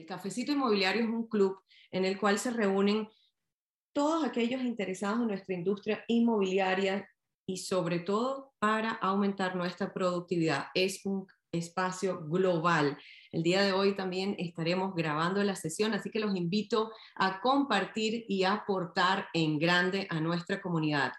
[0.00, 3.06] El Cafecito Inmobiliario es un club en el cual se reúnen
[3.92, 7.06] todos aquellos interesados en nuestra industria inmobiliaria
[7.46, 10.68] y sobre todo para aumentar nuestra productividad.
[10.74, 12.96] Es un espacio global.
[13.30, 18.24] El día de hoy también estaremos grabando la sesión, así que los invito a compartir
[18.26, 21.12] y aportar en grande a nuestra comunidad.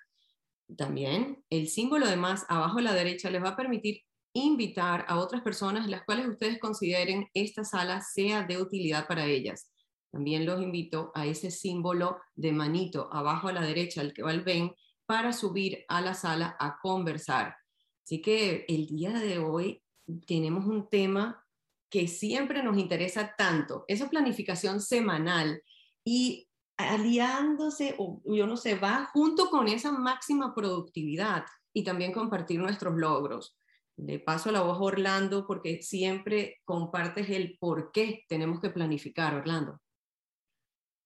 [0.75, 4.01] También el símbolo de más abajo a la derecha les va a permitir
[4.33, 9.71] invitar a otras personas las cuales ustedes consideren esta sala sea de utilidad para ellas.
[10.11, 14.31] También los invito a ese símbolo de manito abajo a la derecha, el que va
[14.31, 14.73] al ven,
[15.05, 17.55] para subir a la sala a conversar.
[18.03, 19.81] Así que el día de hoy
[20.25, 21.45] tenemos un tema
[21.89, 25.61] que siempre nos interesa tanto, esa planificación semanal
[26.05, 32.59] y aliándose, o yo no sé, va junto con esa máxima productividad y también compartir
[32.59, 33.57] nuestros logros.
[34.01, 39.35] Le paso la voz a Orlando porque siempre compartes el por qué tenemos que planificar,
[39.35, 39.79] Orlando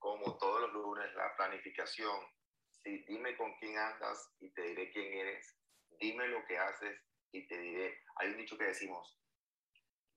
[0.06, 2.16] como todos los lunes, la planificación.
[2.84, 5.58] Sí, dime con quién andas y te diré quién eres.
[6.00, 8.04] Dime lo que haces y te diré.
[8.18, 9.20] Hay un dicho que decimos,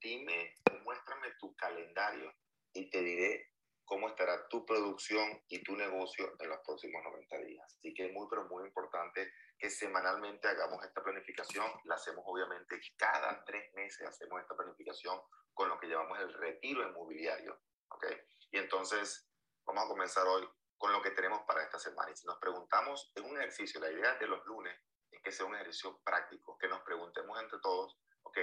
[0.00, 0.54] dime,
[0.84, 2.34] muéstrame tu calendario
[2.74, 3.50] y te diré
[3.86, 7.74] cómo estará tu producción y tu negocio en los próximos 90 días.
[7.78, 11.66] Así que es muy, pero muy importante que semanalmente hagamos esta planificación.
[11.84, 15.20] La hacemos obviamente cada tres meses, hacemos esta planificación
[15.52, 17.60] con lo que llamamos el retiro inmobiliario.
[17.88, 18.06] ¿ok?
[18.52, 19.28] Y entonces
[19.68, 20.48] Vamos a comenzar hoy
[20.78, 22.10] con lo que tenemos para esta semana.
[22.10, 24.74] Y si nos preguntamos, es un ejercicio, la idea de los lunes
[25.10, 28.38] es que sea un ejercicio práctico, que nos preguntemos entre todos, ok,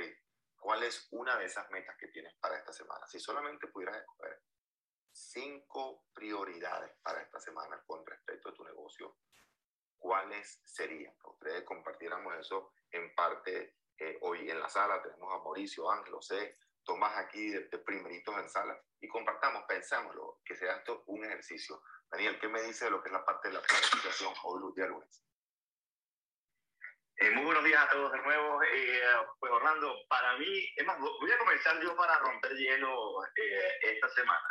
[0.56, 3.08] ¿cuál es una de esas metas que tienes para esta semana?
[3.08, 4.40] Si solamente pudieras escoger
[5.12, 9.18] cinco prioridades para esta semana con respecto a tu negocio,
[9.98, 11.14] ¿cuáles serían?
[11.24, 15.02] Ustedes compartiéramos eso en parte eh, hoy en la sala.
[15.02, 20.42] Tenemos a Mauricio, Ángel, José, Tomás aquí de, de primeritos en sala y compartamos, pensámoslo,
[20.46, 21.82] que sea esto un ejercicio.
[22.12, 24.86] Daniel, ¿qué me dice de lo que es la parte de la planificación hoy día
[24.86, 25.26] lunes?
[27.18, 28.62] Eh, muy buenos días a todos de nuevo.
[28.64, 29.02] Eh,
[29.40, 34.10] pues Orlando, para mí, es más, voy a comenzar yo para romper hielo eh, esta
[34.10, 34.48] semana.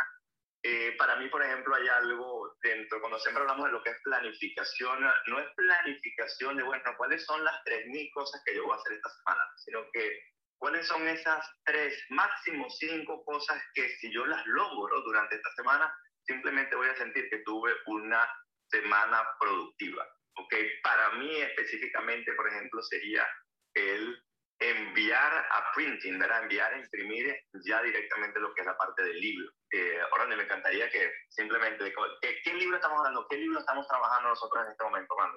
[0.97, 5.01] para mí, por ejemplo, hay algo dentro, cuando siempre hablamos de lo que es planificación,
[5.29, 8.95] no es planificación de, bueno, cuáles son las 3.000 cosas que yo voy a hacer
[8.95, 14.47] esta semana, sino que ¿Cuáles son esas tres, máximo cinco cosas que si yo las
[14.47, 18.27] logro durante esta semana, simplemente voy a sentir que tuve una
[18.71, 20.09] semana productiva?
[20.37, 20.55] ¿Ok?
[20.83, 23.29] Para mí específicamente, por ejemplo, sería
[23.75, 24.19] el
[24.59, 26.45] enviar a printing, ¿verdad?
[26.45, 27.37] Enviar a imprimir
[27.67, 29.53] ya directamente lo que es la parte del libro.
[29.77, 33.27] Eh, ahora me encantaría que simplemente, ¿qué, ¿qué, libro estamos hablando?
[33.29, 35.37] ¿Qué libro estamos trabajando nosotros en este momento, Orlando?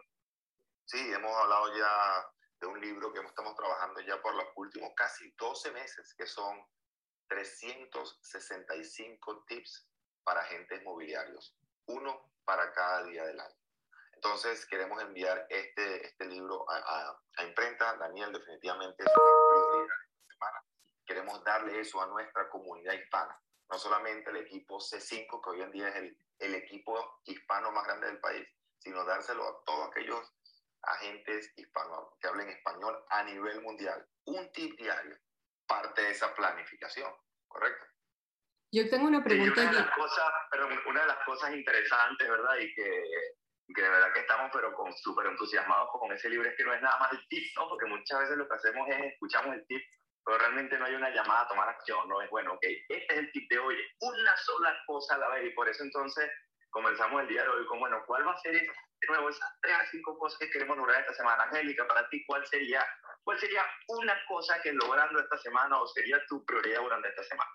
[0.85, 2.23] Sí, hemos hablado ya
[2.59, 6.63] de un libro que estamos trabajando ya por los últimos casi 12 meses, que son
[7.29, 9.89] 365 tips
[10.23, 13.57] para agentes mobiliarios, uno para cada día del año.
[14.13, 17.97] Entonces queremos enviar este, este libro a, a, imprenta.
[17.97, 19.95] Daniel, definitivamente es una esta
[20.31, 20.63] semana.
[21.07, 23.35] Queremos darle eso a nuestra comunidad hispana,
[23.69, 27.85] no solamente el equipo C5, que hoy en día es el, el equipo hispano más
[27.85, 28.47] grande del país,
[28.79, 30.33] sino dárselo a todos aquellos
[30.83, 34.05] agentes hispanos que hablen español a nivel mundial.
[34.25, 35.17] Un tip diario,
[35.67, 37.11] parte de esa planificación,
[37.47, 37.85] ¿correcto?
[38.71, 39.61] Yo tengo una pregunta.
[39.61, 42.55] una, de las cosas, pero una de las cosas interesantes, ¿verdad?
[42.57, 43.03] Y que,
[43.73, 46.73] que de verdad que estamos pero con súper entusiasmados con ese libro es que no
[46.73, 47.69] es nada más el tip, ¿no?
[47.69, 49.81] Porque muchas veces lo que hacemos es escuchamos el tip,
[50.27, 52.21] pero realmente no hay una llamada a tomar acción, ¿no?
[52.21, 55.49] Es bueno, ok, este es el tip de hoy, una sola cosa a la vez
[55.49, 56.29] y por eso entonces
[56.69, 59.49] comenzamos el día de hoy con, bueno, ¿cuál va a ser esa, de nuevo esas
[59.61, 61.43] tres a cinco cosas que queremos lograr esta semana?
[61.43, 62.85] Angélica, para ti, ¿cuál sería,
[63.23, 67.51] ¿cuál sería una cosa que logrando esta semana o sería tu prioridad durante esta semana?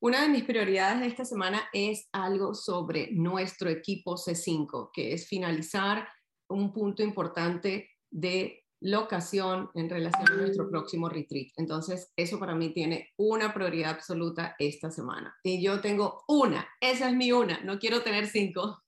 [0.00, 5.28] Una de mis prioridades de esta semana es algo sobre nuestro equipo C5, que es
[5.28, 6.08] finalizar
[6.48, 11.48] un punto importante de locación en relación a nuestro próximo retreat.
[11.56, 15.36] Entonces, eso para mí tiene una prioridad absoluta esta semana.
[15.42, 18.82] Y yo tengo una, esa es mi una, no quiero tener cinco.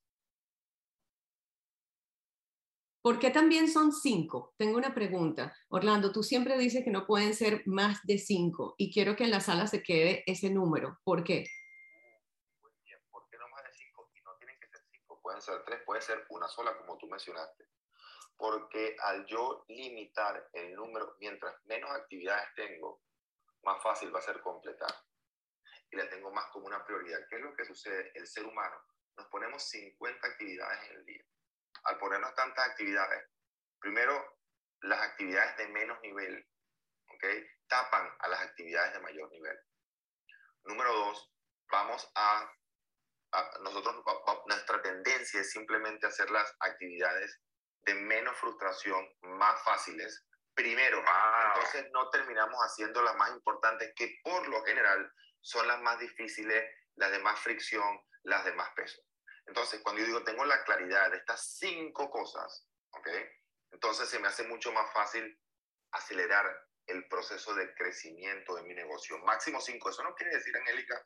[3.03, 4.55] ¿Por qué también son cinco?
[4.57, 5.53] Tengo una pregunta.
[5.69, 9.33] Orlando, tú siempre dices que no pueden ser más de cinco y quiero que en
[9.33, 11.01] la sala se quede ese número.
[11.03, 11.45] ¿Por qué?
[12.63, 14.09] Muy bien, ¿por qué no más de cinco?
[14.15, 17.09] Y no tienen que ser cinco, pueden ser tres, puede ser una sola como tú
[17.09, 17.73] mencionaste
[18.37, 23.03] porque al yo limitar el número, mientras menos actividades tengo,
[23.63, 24.91] más fácil va a ser completar.
[25.91, 27.21] Y la tengo más como una prioridad.
[27.29, 28.11] ¿Qué es lo que sucede?
[28.15, 28.77] El ser humano,
[29.17, 31.25] nos ponemos 50 actividades en el día.
[31.85, 33.29] Al ponernos tantas actividades,
[33.79, 34.39] primero,
[34.83, 36.49] las actividades de menos nivel,
[37.09, 37.25] ¿ok?
[37.69, 39.59] Tapan a las actividades de mayor nivel.
[40.65, 41.33] Número dos,
[41.71, 42.51] vamos a,
[43.63, 44.05] nosotros,
[44.47, 47.41] nuestra tendencia es simplemente hacer las actividades
[47.85, 50.25] de menos frustración, más fáciles,
[50.55, 51.03] primero.
[51.55, 56.65] Entonces no terminamos haciendo las más importantes, que por lo general son las más difíciles,
[56.97, 59.03] las de más fricción, las de más peso.
[59.47, 63.09] Entonces, cuando yo digo tengo la claridad de estas cinco cosas, ¿ok?
[63.73, 65.41] Entonces se me hace mucho más fácil
[65.93, 66.47] acelerar
[66.87, 69.19] el proceso de crecimiento de mi negocio.
[69.21, 69.91] Máximo cinco.
[69.91, 71.05] Eso no quiere decir, Angélica,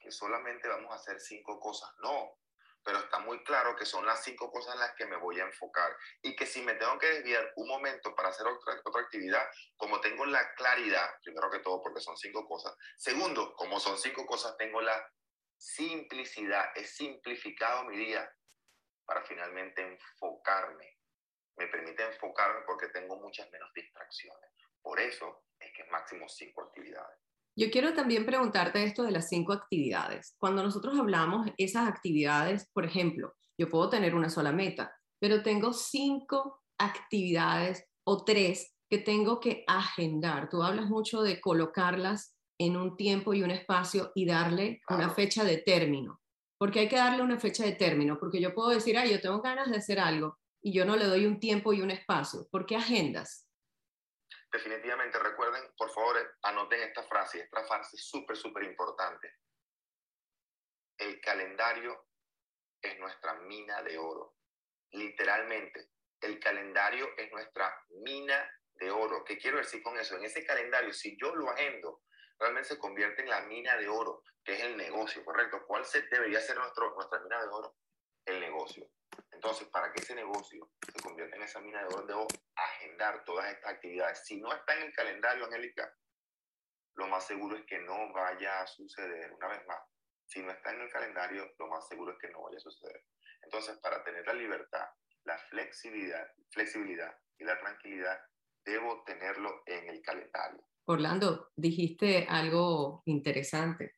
[0.00, 1.90] que solamente vamos a hacer cinco cosas.
[2.02, 2.38] No,
[2.82, 5.44] pero está muy claro que son las cinco cosas en las que me voy a
[5.44, 9.46] enfocar y que si me tengo que desviar un momento para hacer otra, otra actividad,
[9.76, 14.24] como tengo la claridad, primero que todo porque son cinco cosas, segundo, como son cinco
[14.26, 15.06] cosas, tengo la
[15.58, 18.30] simplicidad, he simplificado mi día
[19.04, 20.98] para finalmente enfocarme.
[21.56, 24.50] Me permite enfocarme porque tengo muchas menos distracciones.
[24.80, 27.18] Por eso es que máximo cinco actividades.
[27.58, 30.36] Yo quiero también preguntarte esto de las cinco actividades.
[30.38, 35.72] Cuando nosotros hablamos esas actividades, por ejemplo, yo puedo tener una sola meta, pero tengo
[35.72, 40.48] cinco actividades o tres que tengo que agendar.
[40.48, 45.42] Tú hablas mucho de colocarlas en un tiempo y un espacio y darle una fecha
[45.42, 46.20] de término.
[46.60, 49.42] Porque hay que darle una fecha de término, porque yo puedo decir, ah, yo tengo
[49.42, 52.46] ganas de hacer algo y yo no le doy un tiempo y un espacio.
[52.52, 53.47] ¿Por qué agendas?
[54.50, 59.36] Definitivamente, recuerden, por favor, anoten esta frase, esta frase súper, súper importante.
[60.96, 62.08] El calendario
[62.80, 64.36] es nuestra mina de oro.
[64.92, 65.90] Literalmente,
[66.20, 69.22] el calendario es nuestra mina de oro.
[69.24, 70.16] ¿Qué quiero decir con eso?
[70.16, 72.02] En ese calendario, si yo lo agendo,
[72.38, 75.64] realmente se convierte en la mina de oro, que es el negocio, ¿correcto?
[75.66, 77.76] ¿Cuál se, debería ser nuestro, nuestra mina de oro?
[78.28, 78.86] El negocio.
[79.32, 83.50] Entonces, para que ese negocio se convierta en esa mina de oro, debo agendar todas
[83.50, 84.22] estas actividades.
[84.26, 85.90] Si no está en el calendario, Angélica,
[86.96, 89.32] lo más seguro es que no vaya a suceder.
[89.32, 89.78] Una vez más,
[90.26, 93.02] si no está en el calendario, lo más seguro es que no vaya a suceder.
[93.44, 94.86] Entonces, para tener la libertad,
[95.24, 98.20] la flexibilidad, flexibilidad y la tranquilidad,
[98.62, 100.60] debo tenerlo en el calendario.
[100.84, 103.97] Orlando, dijiste algo interesante.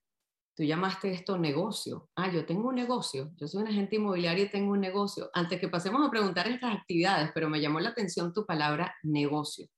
[0.60, 2.10] Tú llamaste esto negocio.
[2.16, 3.30] Ah, yo tengo un negocio.
[3.36, 5.30] Yo soy un agente inmobiliario y tengo un negocio.
[5.32, 9.68] Antes que pasemos a preguntar estas actividades, pero me llamó la atención tu palabra negocio.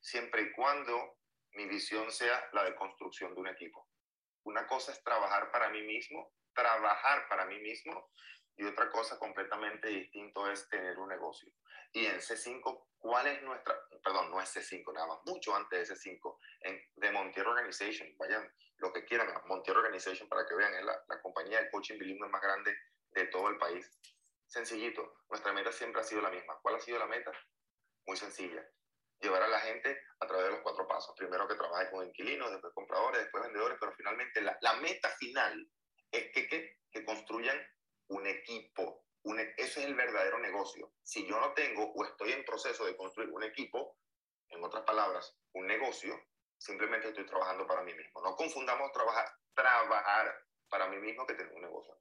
[0.00, 1.18] Siempre y cuando
[1.52, 3.86] mi visión sea la de construcción de un equipo.
[4.44, 8.08] Una cosa es trabajar para mí mismo, trabajar para mí mismo,
[8.56, 11.52] y otra cosa completamente distinto es tener un negocio.
[11.92, 15.94] Y en C5, ¿cuál es nuestra, perdón, no es C5 nada más, mucho antes de
[15.94, 20.84] C5, en, de Montier Organization, vayan lo que quieran, Montier Organization para que vean, es
[20.84, 22.76] la, la compañía de coaching bilingüe más grande
[23.12, 23.90] de todo el país.
[24.46, 26.58] Sencillito, nuestra meta siempre ha sido la misma.
[26.62, 27.32] ¿Cuál ha sido la meta?
[28.06, 28.64] Muy sencilla.
[29.20, 31.14] Llevar a la gente a través de los cuatro pasos.
[31.16, 35.68] Primero que trabaje con inquilinos, después compradores, después vendedores, pero finalmente la, la meta final
[36.12, 37.58] es que, que, que construyan
[38.08, 39.04] un equipo.
[39.22, 40.92] Un, e, eso es el verdadero negocio.
[41.02, 43.98] Si yo no tengo o estoy en proceso de construir un equipo,
[44.48, 46.14] en otras palabras, un negocio,
[46.58, 48.20] simplemente estoy trabajando para mí mismo.
[48.22, 50.34] No confundamos trabajar, trabajar
[50.68, 51.92] para mí mismo que tener un negocio.
[51.94, 51.98] O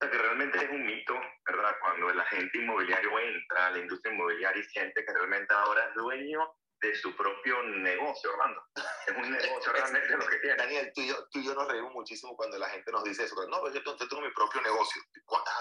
[0.00, 1.14] sea, que realmente es un mito,
[1.44, 1.76] ¿verdad?
[1.80, 5.94] Cuando el agente inmobiliario entra a la industria inmobiliaria y siente que realmente ahora es
[5.94, 8.62] dueño de su propio negocio, Orlando.
[9.06, 10.56] Es un negocio realmente lo que tiene.
[10.56, 13.24] Daniel, tú y, yo, tú y yo nos reímos muchísimo cuando la gente nos dice
[13.24, 13.34] eso.
[13.48, 15.02] No, pero yo, tengo mi propio negocio.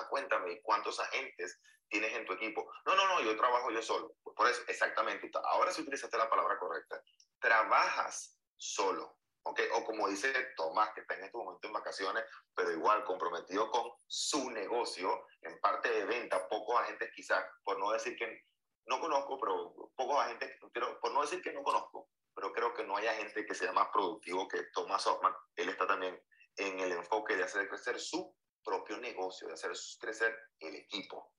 [0.10, 2.72] cuéntame, ¿cuántos agentes tienes en tu equipo?
[2.86, 4.16] No, no, no, yo trabajo yo solo.
[4.24, 5.32] Por eso, exactamente.
[5.46, 7.02] Ahora sí utilizaste la palabra correcta.
[7.40, 9.18] Trabajas solo.
[9.44, 9.68] ¿okay?
[9.74, 13.92] O como dice Tomás, que está en este momento en vacaciones, pero igual comprometido con
[14.06, 18.44] su negocio, en parte de venta, pocos agentes quizás, por no decir que
[18.88, 22.86] no conozco, pero pocos agentes, pero por no decir que no conozco, pero creo que
[22.86, 25.34] no haya gente que sea más productivo que Thomas Hoffman.
[25.56, 26.20] Él está también
[26.58, 31.32] en el enfoque de hacer crecer su propio negocio, de hacer crecer el equipo.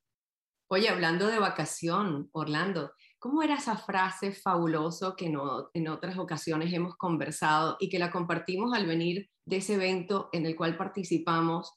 [0.70, 6.72] Oye, hablando de vacación, Orlando, ¿cómo era esa frase fabuloso que no, en otras ocasiones
[6.74, 11.72] hemos conversado y que la compartimos al venir de ese evento en el cual participamos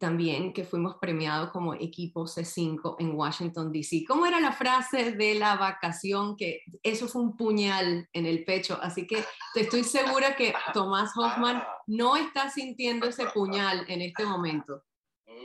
[0.00, 4.04] también que fuimos premiados como equipo C5 en Washington, D.C.
[4.08, 6.36] ¿Cómo era la frase de la vacación?
[6.36, 11.12] Que eso fue un puñal en el pecho, así que te estoy segura que Tomás
[11.14, 11.82] Hoffman ah.
[11.86, 14.82] no está sintiendo ese puñal en este momento.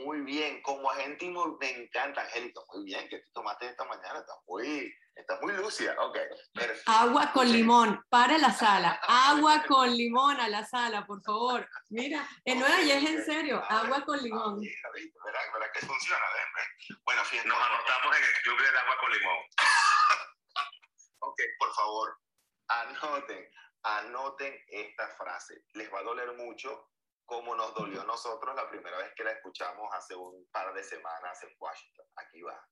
[0.04, 4.32] Muy bien, como agente me encanta, Angélica, muy bien que tú tomaste esta mañana, está
[4.48, 6.18] muy, está muy lúcida, ok.
[6.86, 11.68] Agua con limón, para la sala, agua con limón a la sala, por favor.
[11.88, 14.60] Mira, en Nueva y es en serio, agua con limón.
[14.60, 16.22] Verá, verá que funciona,
[17.04, 17.48] Bueno, fíjense.
[17.48, 19.36] Nos anotamos en el club del agua con limón.
[21.20, 22.18] ok, por favor,
[22.68, 23.50] anoten,
[23.82, 25.64] anoten esta frase.
[25.72, 26.90] Les va a doler mucho,
[27.24, 30.84] como nos dolió a nosotros la primera vez que la escuchamos hace un par de
[30.84, 32.06] semanas en Washington.
[32.16, 32.62] Aquí va.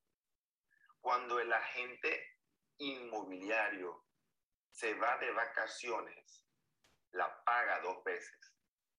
[1.04, 2.38] Cuando el agente
[2.78, 4.06] inmobiliario
[4.70, 6.46] se va de vacaciones,
[7.10, 8.54] la paga dos veces,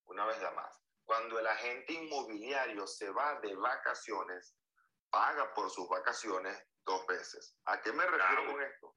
[0.05, 0.79] una vez la más.
[1.03, 4.55] Cuando el agente inmobiliario se va de vacaciones,
[5.09, 7.57] paga por sus vacaciones dos veces.
[7.65, 8.95] ¿A qué me refiero con esto?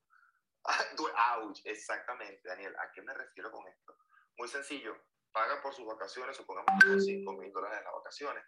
[1.41, 2.77] Ouch, exactamente, Daniel.
[2.79, 3.97] ¿A qué me refiero con esto?
[4.37, 4.95] Muy sencillo.
[5.33, 8.45] Paga por sus vacaciones, supongamos que son 5 mil dólares en las vacaciones.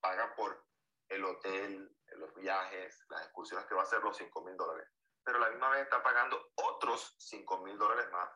[0.00, 0.66] Paga por
[1.08, 4.88] el hotel, los viajes, las excursiones que va a hacer los 5 mil dólares.
[5.24, 8.30] Pero la misma vez está pagando otros 5 mil dólares más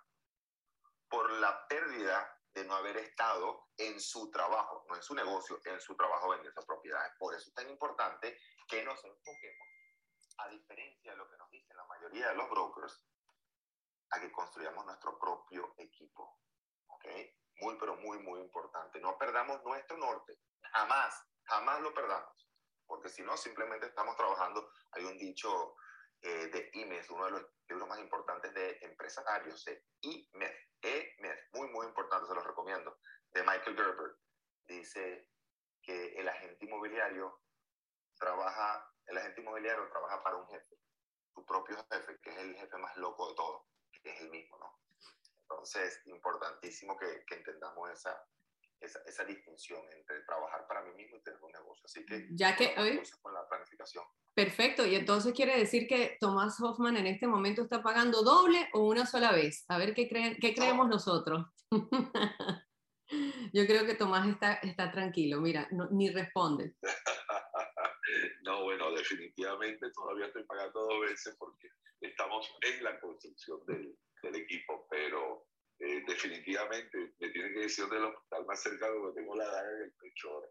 [1.09, 5.81] por la pérdida de no haber estado en su trabajo, no en su negocio, en
[5.81, 7.13] su trabajo vendiendo propiedades.
[7.19, 9.69] Por eso es tan importante que nos enfoquemos,
[10.39, 13.05] a diferencia de lo que nos dicen la mayoría de los brokers,
[14.11, 16.41] a que construyamos nuestro propio equipo.
[16.89, 17.05] ¿Ok?
[17.61, 19.01] Muy, pero muy, muy importante.
[19.01, 20.39] No perdamos nuestro norte.
[20.73, 22.46] Jamás, jamás lo perdamos.
[22.87, 24.71] Porque si no, simplemente estamos trabajando.
[24.93, 25.77] Hay un dicho
[26.23, 31.87] eh, de IMES, uno de los libros más importantes de empresarios, de E-MES, muy, muy
[31.87, 32.99] importante, se los recomiendo,
[33.33, 34.17] de Michael Gerber.
[34.67, 35.29] Dice
[35.83, 37.43] que el agente inmobiliario
[38.19, 40.77] trabaja, el agente inmobiliario trabaja para un jefe,
[41.35, 43.67] su propio jefe, que es el jefe más loco de todo,
[44.03, 44.81] que es el mismo, ¿no?
[45.43, 48.21] Entonces, importantísimo que, que entendamos esa,
[48.81, 51.85] esa, esa, distinción entre trabajar para mí mismo y tener un negocio.
[51.85, 54.05] Así que, ya que hoy, con la planificación.
[54.35, 58.81] Perfecto, y entonces quiere decir que Tomás Hoffman en este momento está pagando doble o
[58.87, 59.65] una sola vez.
[59.69, 61.47] A ver qué, creen, qué creemos nosotros.
[63.55, 66.75] Yo creo que Tomás está, está tranquilo, mira, no, ni responde.
[68.43, 71.69] no, bueno, definitivamente todavía estoy pagando dos veces porque
[72.01, 75.47] estamos en la construcción del, del equipo, pero
[75.79, 79.83] eh, definitivamente me tienen que decir del hospital más cercano porque tengo la daga en
[79.83, 80.49] el pecho ahora.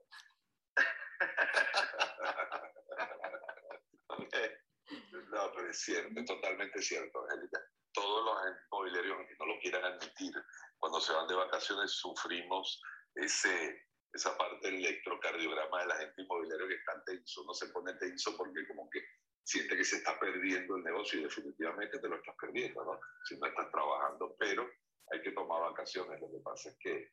[5.31, 7.61] no, pero es cierto, es totalmente cierto, Angélica.
[7.93, 8.37] Todos los
[8.67, 10.33] inmobiliarios, aunque no lo quieran admitir,
[10.79, 12.81] cuando se van de vacaciones sufrimos
[13.15, 17.93] ese, esa parte del electrocardiograma de la gente inmobiliaria que está tenso, no se pone
[17.93, 19.01] tenso porque como que
[19.45, 22.99] siente que se está perdiendo el negocio y definitivamente te lo estás perdiendo, ¿no?
[23.23, 24.69] Si no estás trabajando, pero
[25.11, 26.19] hay que tomar vacaciones.
[26.19, 27.11] Lo que pasa es que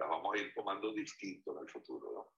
[0.00, 2.32] las vamos a ir tomando distinto en el futuro, ¿no?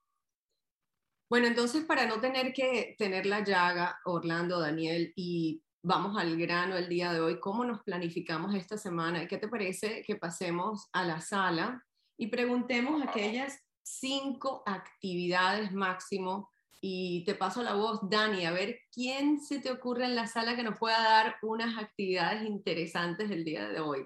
[1.30, 6.76] Bueno, entonces para no tener que tener la llaga, Orlando, Daniel, y vamos al grano
[6.76, 9.26] el día de hoy, ¿cómo nos planificamos esta semana?
[9.26, 11.82] ¿Qué te parece que pasemos a la sala
[12.18, 16.52] y preguntemos aquellas cinco actividades máximo?
[16.82, 20.56] Y te paso la voz, Dani, a ver quién se te ocurre en la sala
[20.56, 24.04] que nos pueda dar unas actividades interesantes el día de hoy.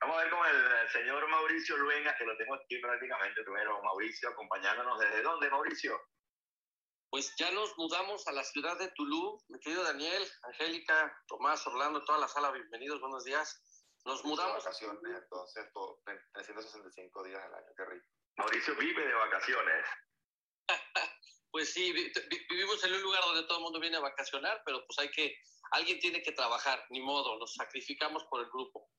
[0.00, 3.82] Vamos a ver con el señor Mauricio Luengas, que lo tengo aquí prácticamente primero.
[3.82, 4.98] Mauricio, acompañándonos.
[4.98, 6.00] ¿Desde dónde, Mauricio?
[7.10, 9.38] Pues ya nos mudamos a la ciudad de Tulum.
[9.48, 13.62] Mi querido Daniel, Angélica, Tomás, Orlando, toda la sala, bienvenidos, buenos días.
[14.04, 14.64] Nos mudamos.
[14.64, 15.66] vacaciones, entonces,
[16.32, 18.06] 365 días al año, qué rico.
[18.36, 19.86] Mauricio vive de vacaciones.
[21.50, 21.92] pues sí,
[22.50, 25.36] vivimos en un lugar donde todo el mundo viene a vacacionar, pero pues hay que,
[25.72, 28.90] alguien tiene que trabajar, ni modo, nos sacrificamos por el grupo.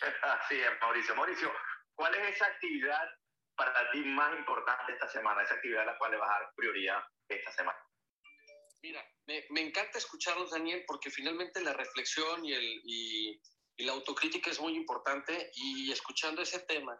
[0.22, 1.14] Así es, Mauricio.
[1.14, 1.52] Mauricio,
[1.94, 3.08] ¿cuál es esa actividad
[3.56, 5.42] para ti más importante esta semana?
[5.42, 7.78] Esa actividad a la cual le vas a dar prioridad esta semana.
[8.82, 13.40] Mira, me, me encanta escucharlos, Daniel, porque finalmente la reflexión y, el, y,
[13.76, 16.98] y, la autocrítica es muy importante y escuchando ese tema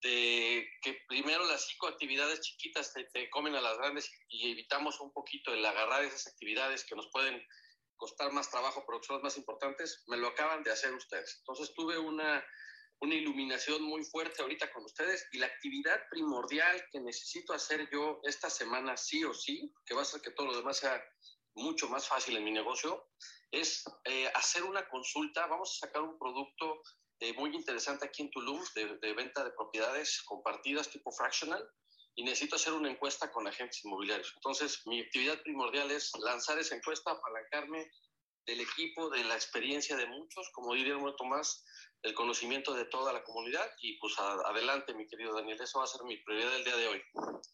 [0.00, 5.00] de que primero las cinco actividades chiquitas te, te comen a las grandes y evitamos
[5.00, 7.44] un poquito el agarrar esas actividades que nos pueden
[7.98, 11.36] costar más trabajo, las más importantes, me lo acaban de hacer ustedes.
[11.40, 12.44] Entonces tuve una,
[13.00, 18.20] una iluminación muy fuerte ahorita con ustedes y la actividad primordial que necesito hacer yo
[18.22, 21.02] esta semana sí o sí, que va a hacer que todo lo demás sea
[21.54, 23.10] mucho más fácil en mi negocio,
[23.50, 25.46] es eh, hacer una consulta.
[25.46, 26.82] Vamos a sacar un producto
[27.20, 31.68] eh, muy interesante aquí en Tulum de, venta de propiedades compartidas tipo fractional
[32.18, 34.32] y necesito hacer una encuesta con agentes inmobiliarios.
[34.34, 37.88] Entonces, mi actividad primordial es lanzar esa encuesta, apalancarme
[38.44, 41.64] del equipo, de la experiencia de muchos, como diría Tomás,
[42.02, 45.86] del conocimiento de toda la comunidad y pues adelante, mi querido Daniel, eso va a
[45.86, 47.02] ser mi prioridad del día de hoy,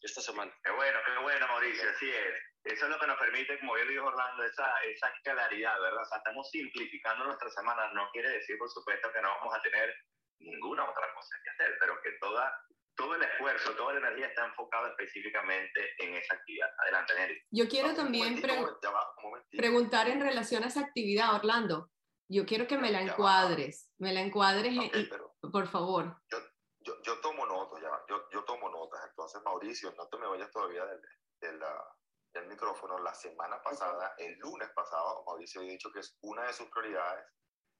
[0.01, 0.51] esta semana.
[0.63, 2.33] Qué bueno, qué bueno, Mauricio, así es.
[2.63, 6.01] Eso es lo que nos permite, como bien dijo Orlando, esa, esa claridad, ¿verdad?
[6.01, 9.61] O sea, estamos simplificando nuestra semana, no quiere decir, por supuesto, que no vamos a
[9.61, 9.93] tener
[10.39, 12.51] ninguna otra cosa que hacer, pero que toda
[12.95, 16.69] todo el esfuerzo, toda la energía está enfocada específicamente en esa actividad.
[16.79, 17.41] Adelante, Nelly.
[17.51, 18.57] Yo quiero también pre
[19.51, 21.89] preguntar en relación a esa actividad, Orlando.
[22.27, 25.09] Yo quiero que me la encuadres, me la encuadres, okay,
[25.51, 26.17] por favor.
[26.31, 26.39] Yo,
[26.79, 29.01] yo, yo tomo notas, ya, yo, yo tomo notas.
[29.07, 31.01] Entonces, Mauricio, no te me vayas todavía del,
[31.41, 31.63] del,
[32.33, 32.97] del micrófono.
[32.99, 37.25] La semana pasada, el lunes pasado, Mauricio había dicho que es una de sus prioridades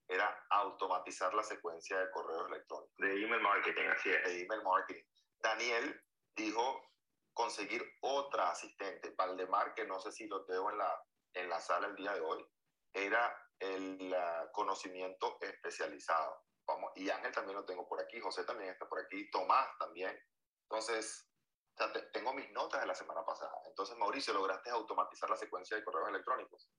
[0.07, 2.95] era automatizar la secuencia de correos electrónicos.
[2.97, 4.23] De email marketing, así es.
[4.23, 5.03] De email marketing.
[5.39, 6.01] Daniel
[6.35, 6.81] dijo
[7.33, 9.13] conseguir otra asistente.
[9.17, 12.21] Valdemar, que no sé si lo tengo en la, en la sala el día de
[12.21, 12.45] hoy,
[12.93, 14.15] era el
[14.51, 16.43] conocimiento especializado.
[16.95, 20.17] Y Ángel también lo tengo por aquí, José también está por aquí, Tomás también.
[20.63, 21.29] Entonces,
[22.13, 23.53] tengo mis notas de la semana pasada.
[23.67, 26.69] Entonces, Mauricio, lograste automatizar la secuencia de correos electrónicos.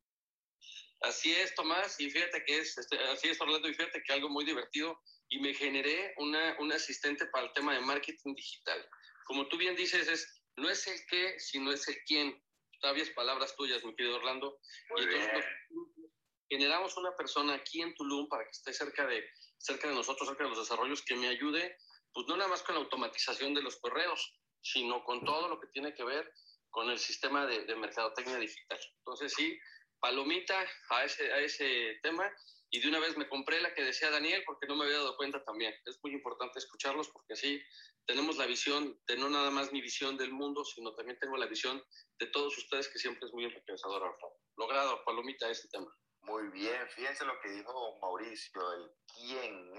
[1.02, 4.28] Así es, Tomás, y fíjate que es, este, así es, Orlando, y fíjate que algo
[4.28, 4.98] muy divertido,
[5.28, 8.88] y me generé una, un asistente para el tema de marketing digital.
[9.26, 12.42] Como tú bien dices, es, no es el qué, sino es el quién.
[12.80, 14.58] Sabias palabras tuyas, mi querido Orlando.
[14.90, 15.44] Muy y entonces bien.
[15.70, 16.10] nos-
[16.48, 19.24] generamos una persona aquí en Tulum para que esté cerca de,
[19.58, 21.76] cerca de nosotros, cerca de los desarrollos, que me ayude,
[22.12, 25.66] pues no nada más con la automatización de los correos, sino con todo lo que
[25.68, 26.32] tiene que ver
[26.70, 28.78] con el sistema de, de mercadotecnia digital.
[28.98, 29.58] Entonces sí,
[30.00, 30.54] palomita
[30.90, 32.30] a ese, a ese tema
[32.70, 35.16] y de una vez me compré la que decía Daniel porque no me había dado
[35.16, 35.74] cuenta también.
[35.84, 37.62] Es muy importante escucharlos porque así
[38.06, 41.46] tenemos la visión de no nada más mi visión del mundo, sino también tengo la
[41.46, 41.82] visión
[42.18, 44.10] de todos ustedes que siempre es muy enriquecedora.
[44.56, 45.92] Logrado, palomita, este tema.
[46.22, 49.72] Muy bien, fíjense lo que dijo Mauricio, el quién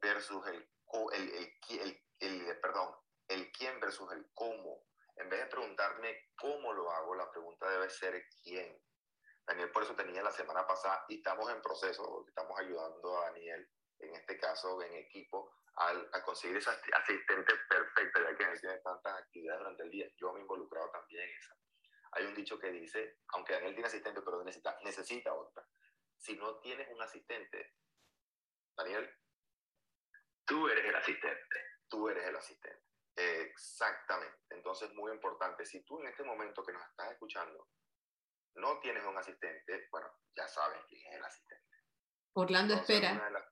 [0.00, 0.66] versus el,
[1.12, 2.94] el, el, el- perdón,
[3.28, 4.86] el quién versus el cómo.
[5.16, 8.80] En vez de preguntarme cómo lo hago, la pregunta debe ser quién.
[9.50, 13.68] Daniel por eso tenía la semana pasada y estamos en proceso, estamos ayudando a Daniel,
[13.98, 18.78] en este caso en equipo, al- a conseguir esa asistente perfecta, ya que él tiene
[18.78, 20.08] tantas actividades durante el día.
[20.16, 21.56] Yo me he involucrado también en esa.
[22.12, 25.66] Hay un dicho que dice, aunque Daniel tiene asistente, pero necesita, necesita otra.
[26.16, 27.74] Si no tienes un asistente,
[28.76, 29.12] Daniel,
[30.44, 31.56] Tú eres el asistente.
[31.88, 32.84] tú eres el asistente.
[33.16, 34.38] Exactamente.
[34.50, 35.64] Entonces, muy importante.
[35.64, 37.68] Si tú en este momento que nos estás escuchando
[38.54, 41.64] no tienes un asistente, bueno, ya sabes quién es el asistente.
[42.34, 43.14] Orlando, Entonces, espera.
[43.14, 43.44] una las-.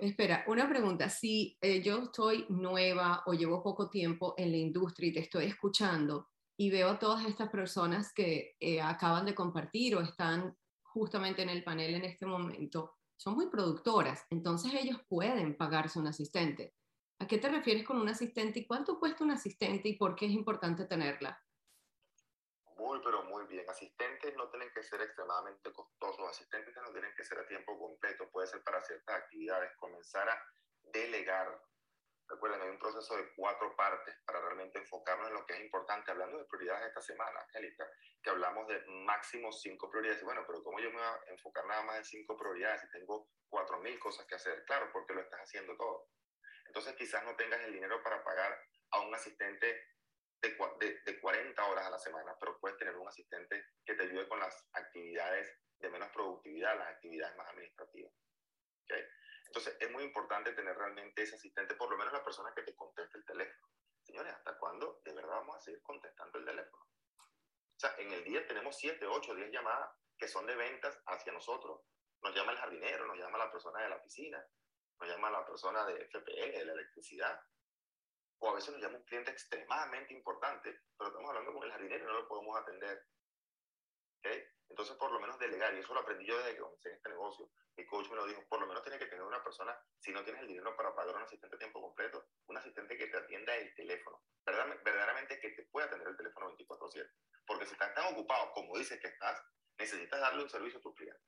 [0.00, 1.08] Espera, una pregunta.
[1.08, 5.46] Si eh, yo estoy nueva o llevo poco tiempo en la industria y te estoy
[5.46, 11.42] escuchando y veo a todas estas personas que eh, acaban de compartir o están justamente
[11.42, 16.74] en el panel en este momento, son muy productoras, entonces ellos pueden pagarse un asistente.
[17.18, 20.26] ¿A qué te refieres con un asistente y cuánto cuesta un asistente y por qué
[20.26, 21.38] es importante tenerla?
[22.96, 23.68] Muy, pero muy bien.
[23.68, 26.30] Asistentes no tienen que ser extremadamente costosos.
[26.30, 28.30] Asistentes no tienen que ser a tiempo completo.
[28.30, 29.76] Puede ser para ciertas actividades.
[29.76, 30.42] Comenzar a
[30.80, 31.60] delegar.
[32.28, 36.10] Recuerden, hay un proceso de cuatro partes para realmente enfocarnos en lo que es importante.
[36.10, 37.86] Hablando de prioridades esta semana, Angélica,
[38.22, 40.24] que hablamos de máximo cinco prioridades.
[40.24, 43.28] Bueno, pero ¿cómo yo me voy a enfocar nada más en cinco prioridades si tengo
[43.48, 44.64] cuatro mil cosas que hacer?
[44.64, 46.08] Claro, porque lo estás haciendo todo.
[46.64, 48.58] Entonces quizás no tengas el dinero para pagar
[48.90, 49.95] a un asistente
[50.40, 54.04] de, de, de 40 horas a la semana, pero puedes tener un asistente que te
[54.04, 58.12] ayude con las actividades de menos productividad, las actividades más administrativas.
[58.84, 58.92] ¿ok?
[59.46, 62.74] Entonces, es muy importante tener realmente ese asistente, por lo menos la persona que te
[62.74, 63.68] conteste el teléfono.
[64.02, 66.84] Señores, ¿hasta cuándo de verdad vamos a seguir contestando el teléfono?
[66.84, 71.32] O sea, en el día tenemos 7, 8, 10 llamadas que son de ventas hacia
[71.32, 71.82] nosotros.
[72.22, 74.42] Nos llama el jardinero, nos llama la persona de la piscina,
[74.98, 77.38] nos llama la persona de FPL, de la electricidad,
[78.38, 82.04] o a veces nos llama un cliente extremadamente importante, pero estamos hablando con el jardinero
[82.04, 83.02] y no lo podemos atender.
[84.18, 84.28] ¿ok?
[84.68, 87.08] Entonces, por lo menos delegar, y eso lo aprendí yo desde que comencé en este
[87.08, 87.50] negocio.
[87.76, 90.24] Mi coach me lo dijo, por lo menos tiene que tener una persona, si no
[90.24, 93.16] tienes el dinero para pagar a un asistente a tiempo completo, un asistente que te
[93.16, 97.10] atienda el teléfono, verdad- verdaderamente que te pueda atender el teléfono 24/7.
[97.46, 99.40] Porque si estás tan ocupado como dices que estás,
[99.78, 101.22] necesitas darle un servicio a tus clientes.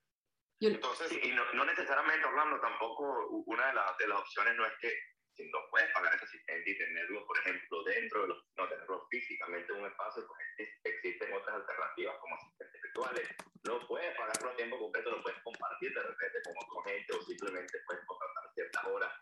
[0.60, 4.66] Entonces, Sí, y no, no necesariamente, Orlando, tampoco una de, las de las opciones no
[4.66, 4.92] es que
[5.46, 9.72] no puedes pagar ese asistente y tenerlo, por ejemplo, dentro de los, no tenerlo físicamente
[9.72, 13.28] en un espacio, pues ex- existen otras alternativas como asistentes virtuales.
[13.64, 17.22] No puedes pagarlo a tiempo completo, lo puedes compartir de repente con otra gente o
[17.22, 19.12] simplemente puedes contratar ciertas horas.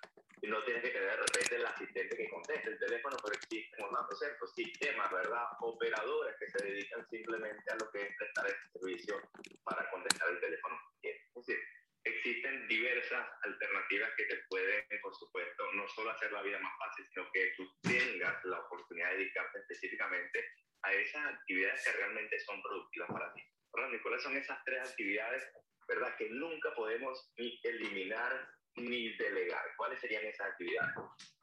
[0.43, 3.85] Y no tienes que tener de repente el asistente que conteste el teléfono, pero existen,
[3.85, 4.47] Orlando, ¿cierto?
[4.49, 5.45] Sistemas, ¿verdad?
[5.61, 9.21] Operadores que se dedican simplemente a lo que es prestar ese servicio
[9.65, 10.79] para contestar el teléfono.
[11.03, 11.59] Es decir,
[12.05, 17.07] existen diversas alternativas que te pueden, por supuesto, no solo hacer la vida más fácil,
[17.09, 20.45] sino que tú tengas la oportunidad de dedicarte específicamente
[20.83, 23.43] a esas actividades que realmente son productivas para ti.
[23.71, 25.49] Orlando, ¿y cuáles son esas tres actividades,
[25.87, 29.65] verdad, que nunca podemos ni eliminar ni delegar?
[29.77, 30.95] ¿Cuáles serían esas actividades?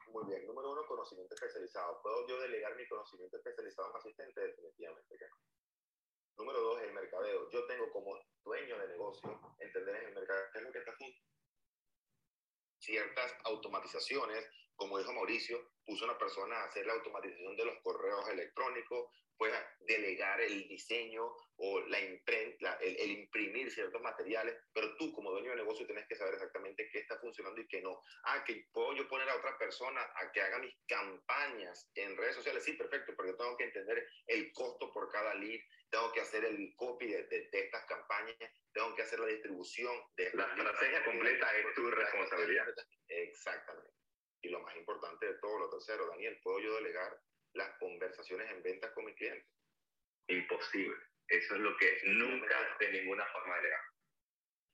[0.08, 0.46] Muy bien.
[0.46, 2.00] Número uno, conocimiento especializado.
[2.02, 4.40] ¿Puedo yo delegar mi conocimiento especializado a un asistente?
[4.40, 5.36] Definitivamente que no.
[6.36, 7.50] Número dos, el mercadeo.
[7.50, 10.92] Yo tengo como dueño de negocio entender en el mercado qué es lo que está.
[12.84, 14.44] Ciertas automatizaciones
[14.76, 19.76] como dijo Mauricio, puso una persona a hacer la automatización de los correos electrónicos, pueda
[19.80, 25.50] delegar el diseño o la imprenta, el, el, imprimir ciertos materiales, pero tú como dueño
[25.50, 28.00] de negocio tienes que saber exactamente qué está funcionando y qué no.
[28.24, 32.36] Ah, que puedo yo poner a otra persona a que haga mis campañas en redes
[32.36, 32.64] sociales.
[32.64, 36.44] Sí, perfecto, pero yo tengo que entender el costo por cada lead, tengo que hacer
[36.44, 38.36] el copy de, de, de estas campañas,
[38.72, 40.30] tengo que hacer la distribución de...
[40.34, 42.66] La estrategia completa es tu responsabilidad.
[43.08, 44.03] Exactamente.
[44.44, 47.18] Y lo más importante de todo, lo tercero, Daniel, ¿puedo yo delegar
[47.54, 49.48] las conversaciones en ventas con mi cliente?
[50.28, 50.98] Imposible.
[51.26, 53.80] Eso es lo que nunca de ninguna forma delegar.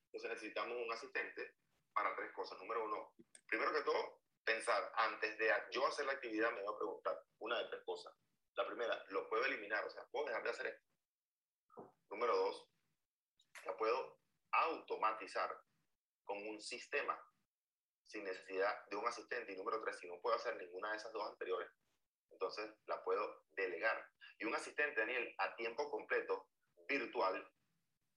[0.06, 1.54] Entonces necesitamos un asistente
[1.92, 2.58] para tres cosas.
[2.58, 3.14] Número uno,
[3.46, 7.62] primero que todo, pensar, antes de yo hacer la actividad, me voy a preguntar una
[7.62, 8.12] de tres cosas.
[8.56, 9.84] La primera, ¿lo puedo eliminar?
[9.84, 11.92] O sea, ¿puedo dejar de hacer esto?
[12.10, 12.68] Número dos,
[13.64, 14.18] la puedo
[14.50, 15.56] automatizar
[16.24, 17.16] con un sistema
[18.10, 19.52] sin necesidad de un asistente.
[19.52, 21.70] Y número tres, si no puedo hacer ninguna de esas dos anteriores,
[22.30, 24.04] entonces la puedo delegar.
[24.38, 26.48] Y un asistente, Daniel, a tiempo completo,
[26.88, 27.48] virtual,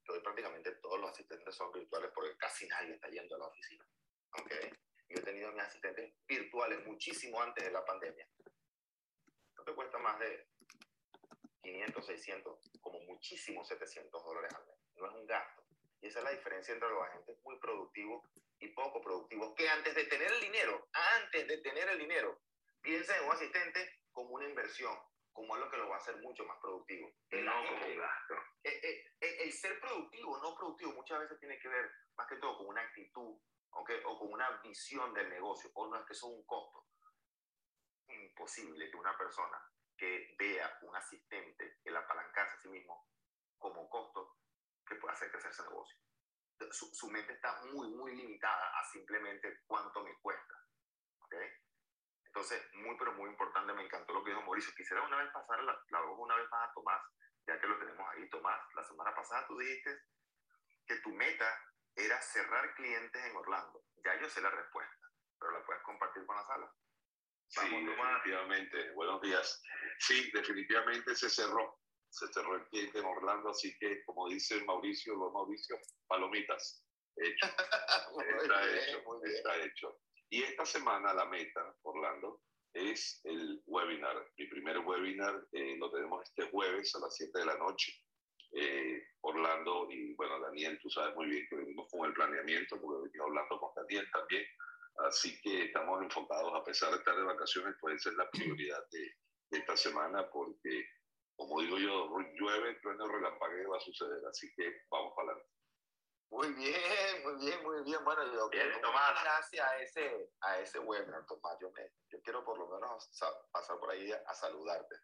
[0.03, 3.47] que hoy prácticamente todos los asistentes son virtuales porque casi nadie está yendo a la
[3.47, 3.85] oficina.
[4.31, 4.71] Okay.
[5.09, 8.27] Yo he tenido mis asistentes virtuales muchísimo antes de la pandemia.
[9.57, 10.47] No te cuesta más de
[11.61, 14.75] 500, 600, como muchísimo 700 dólares al mes.
[14.95, 15.63] No es un gasto.
[16.01, 18.27] Y esa es la diferencia entre los agentes muy productivos
[18.63, 22.41] y poco productivos, que antes de tener el dinero, antes de tener el dinero,
[22.81, 24.97] piensa en un asistente como una inversión,
[25.33, 27.11] como algo que lo va a hacer mucho más productivo.
[27.29, 28.35] El, no como un gasto.
[28.63, 32.57] El, el, el, ser productivo, no productivo, muchas veces tiene que ver más que todo
[32.57, 33.37] con una actitud
[33.71, 34.01] ¿okay?
[34.05, 36.87] o con una visión del negocio, o no es que eso es un costo.
[38.07, 39.57] Imposible que una persona
[39.97, 43.09] que vea un asistente, el apalancarse a sí mismo
[43.57, 44.37] como costo,
[44.87, 45.97] que pueda hacer crecer ese negocio.
[46.71, 50.53] Su, su, mente está muy, muy limitada a simplemente cuánto me cuesta.
[51.19, 51.49] ¿okay?
[52.25, 54.73] Entonces, muy, pero muy importante, me encantó lo que dijo Mauricio.
[54.75, 57.01] Quisiera una vez pasar la, la voz una vez más a Tomás,
[57.47, 58.29] ya que lo tenemos ahí.
[58.29, 60.01] Tomás, la semana pasada tú dijiste
[60.87, 61.59] que tu meta
[61.95, 63.83] era cerrar clientes en Orlando.
[64.03, 65.07] Ya yo sé la respuesta,
[65.39, 66.73] pero la puedes compartir con la sala.
[67.47, 68.91] Sí, definitivamente.
[68.93, 69.61] Buenos días.
[69.99, 71.82] Sí, definitivamente se cerró.
[72.13, 76.85] Se cerró el cliente en Orlando, así que, como dice Mauricio, los Mauricio, palomitas.
[77.15, 77.47] Hecho.
[78.43, 79.23] está bien, hecho.
[79.23, 79.99] Está hecho.
[80.29, 84.31] Y esta semana la meta, Orlando, es el webinar.
[84.37, 87.91] Mi primer webinar eh, lo tenemos este jueves a las 7 de la noche.
[88.51, 93.09] Eh, Orlando y, bueno, Daniel, tú sabes muy bien que venimos con el planeamiento, porque
[93.09, 94.45] venimos hablando con Daniel también.
[95.07, 99.15] Así que estamos enfocados, a pesar de estar de vacaciones, puede ser la prioridad de,
[99.49, 100.85] de esta semana, porque,
[101.35, 104.25] como digo yo, llueve, trueno, relampagueo va a suceder.
[104.27, 105.51] Así que vamos para adelante.
[106.29, 108.03] Muy bien, muy bien, muy bien.
[108.03, 109.23] Bueno, yo bien, quiero Tomás.
[109.23, 111.57] gracias a ese, a ese webinar, Tomás.
[111.61, 113.09] Yo, me, yo quiero por lo menos
[113.51, 114.95] pasar por ahí a, a saludarte.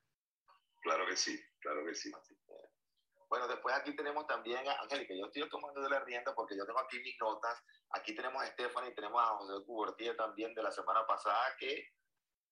[0.82, 2.12] Claro que sí, claro que sí.
[2.15, 2.54] Así que,
[3.28, 5.13] bueno, después aquí tenemos también a Angélica.
[5.13, 7.62] Yo estoy tomando de la rienda porque yo tengo aquí mis notas.
[7.92, 11.89] Aquí tenemos a Stephanie y tenemos a José Cubertía también de la semana pasada que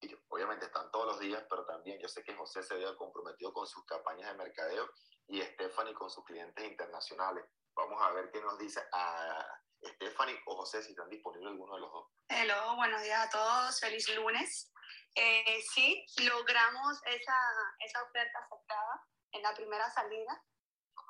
[0.00, 3.52] y obviamente están todos los días, pero también yo sé que José se había comprometido
[3.52, 4.88] con sus campañas de mercadeo
[5.26, 7.44] y Stephanie con sus clientes internacionales.
[7.74, 9.44] Vamos a ver qué nos dice a
[9.82, 12.08] Stephanie o José si están disponibles alguno de los dos.
[12.28, 14.72] Hello, buenos días a todos, feliz lunes.
[15.14, 17.36] Eh, sí, logramos esa,
[17.80, 20.44] esa oferta aceptada en la primera salida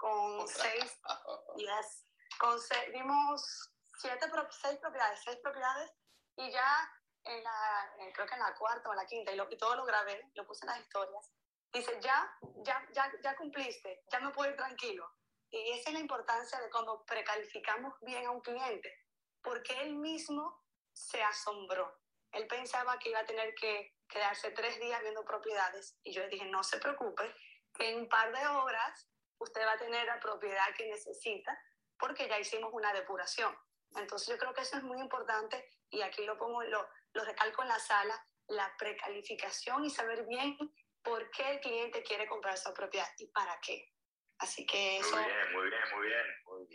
[0.01, 1.01] con seis,
[1.57, 2.07] yes,
[2.39, 5.91] con seis, dimos siete, seis propiedades, seis propiedades
[6.37, 6.98] y ya
[7.29, 9.77] en la, creo que en la cuarta o en la quinta, y, lo, y todo
[9.77, 11.33] lo grabé, lo puse en las historias,
[11.73, 12.31] dice, ya,
[12.65, 15.11] ya, ya, ya cumpliste, ya me puedo ir tranquilo.
[15.51, 19.07] Y esa es la importancia de cuando precalificamos bien a un cliente,
[19.43, 20.63] porque él mismo
[20.93, 22.01] se asombró.
[22.33, 26.29] Él pensaba que iba a tener que quedarse tres días viendo propiedades y yo le
[26.29, 27.35] dije, no se preocupe,
[27.75, 31.59] que en un par de horas usted va a tener la propiedad que necesita
[31.99, 33.57] porque ya hicimos una depuración.
[33.97, 36.87] Entonces yo creo que eso es muy importante y aquí lo pongo, lo,
[37.19, 40.57] lo recalco en la sala, la precalificación y saber bien
[41.03, 43.93] por qué el cliente quiere comprar esa propiedad y para qué.
[44.39, 45.17] Así que eso...
[45.17, 46.35] Muy bien, muy bien, muy bien.
[46.45, 46.67] Muy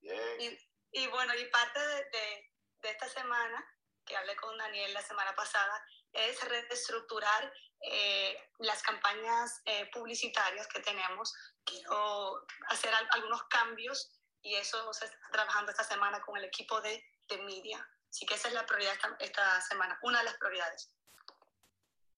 [0.00, 0.40] bien.
[0.40, 3.64] Y, y bueno, y parte de, de, de, esta semana,
[4.04, 10.80] que hablé con Daniel la semana pasada, es reestructurar eh, las campañas eh, publicitarias que
[10.80, 11.32] tenemos.
[11.64, 14.10] Quiero hacer al, algunos cambios
[14.42, 17.86] y eso se está trabajando esta semana con el equipo de, de media.
[18.10, 20.92] Así que esa es la prioridad esta, esta semana, una de las prioridades.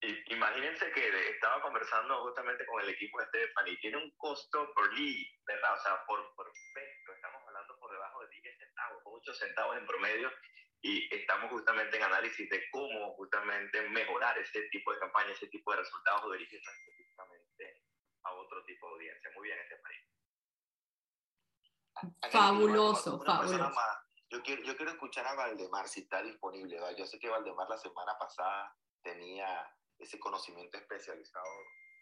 [0.00, 5.26] Imagínense que estaba conversando justamente con el equipo de Stephanie, tiene un costo por lead,
[5.44, 5.74] ¿verdad?
[5.74, 10.32] O sea, por, por estamos hablando por debajo de 10 centavos, 8 centavos en promedio,
[10.80, 15.70] y estamos justamente en análisis de cómo justamente mejorar ese tipo de campaña, ese tipo
[15.72, 17.82] de resultados o dirigirnos específicamente
[18.22, 19.30] a otro tipo de audiencia.
[19.34, 20.00] Muy bien, este país.
[22.32, 23.70] Fabuloso, fabuloso.
[24.30, 26.78] Yo quiero, yo quiero escuchar a Valdemar si está disponible.
[26.96, 31.44] Yo sé que Valdemar la semana pasada tenía ese conocimiento especializado,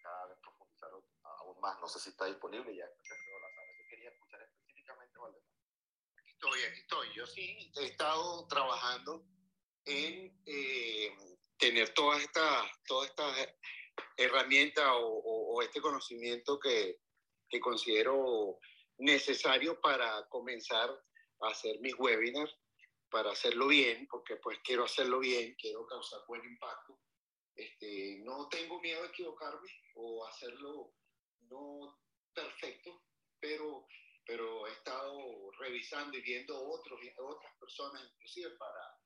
[0.02, 1.04] cada vez profundizarlo
[1.40, 1.80] aún más.
[1.80, 2.84] No sé si está disponible ya.
[2.86, 5.48] Yo quería escuchar específicamente a Valdemar.
[6.26, 7.14] Estoy, aquí estoy.
[7.14, 9.24] Yo sí he estado trabajando
[9.86, 11.16] en eh,
[11.56, 13.24] tener todas estas toda esta
[14.16, 17.00] herramientas o, o, este conocimiento que,
[17.48, 18.58] que considero
[18.98, 20.90] necesario para comenzar
[21.42, 22.54] hacer mis webinars,
[23.10, 26.98] para hacerlo bien, porque pues quiero hacerlo bien, quiero causar buen impacto.
[27.54, 30.94] Este, no tengo miedo de equivocarme o hacerlo
[31.50, 31.98] no
[32.32, 33.02] perfecto,
[33.40, 33.86] pero,
[34.26, 38.98] pero he estado revisando y viendo otros, otras personas inclusive para,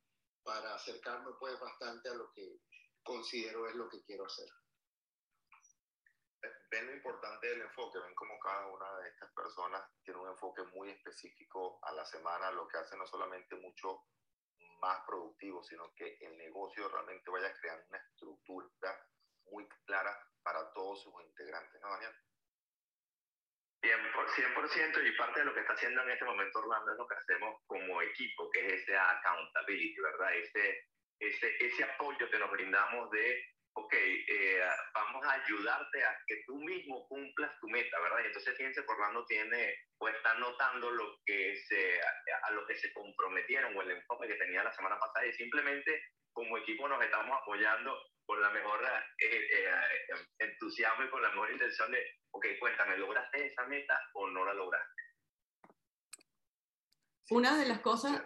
[0.42, 2.61] para acercarme pues bastante a lo que
[3.03, 4.49] considero es lo que quiero hacer
[6.73, 10.63] ven lo importante del enfoque, ven como cada una de estas personas tiene un enfoque
[10.75, 14.07] muy específico a la semana, lo que hace no solamente mucho
[14.81, 19.07] más productivo, sino que el negocio realmente vaya creando una estructura
[19.51, 22.15] muy clara para todos sus integrantes, ¿no, Daniel?
[23.83, 27.17] 100% y parte de lo que está haciendo en este momento Orlando es lo que
[27.17, 30.35] hacemos como equipo, que es ese accountability, ¿verdad?
[30.37, 34.61] Ese, ese, ese apoyo que nos brindamos de ok, eh,
[34.95, 38.21] vamos a ayudarte a que tú mismo cumplas tu meta, ¿verdad?
[38.23, 42.93] Y entonces fíjense, Orlando tiene, o está notando lo que se, a, lo que se
[42.93, 47.39] comprometieron o el enfoque que tenía la semana pasada y simplemente como equipo nos estamos
[47.41, 48.81] apoyando con la mejor
[49.19, 49.71] eh, eh,
[50.39, 54.55] entusiasmo y con la mejor intención de, ok, cuéntame, ¿lograste esa meta o no la
[54.55, 55.03] lograste?
[57.31, 58.23] Una de las cosas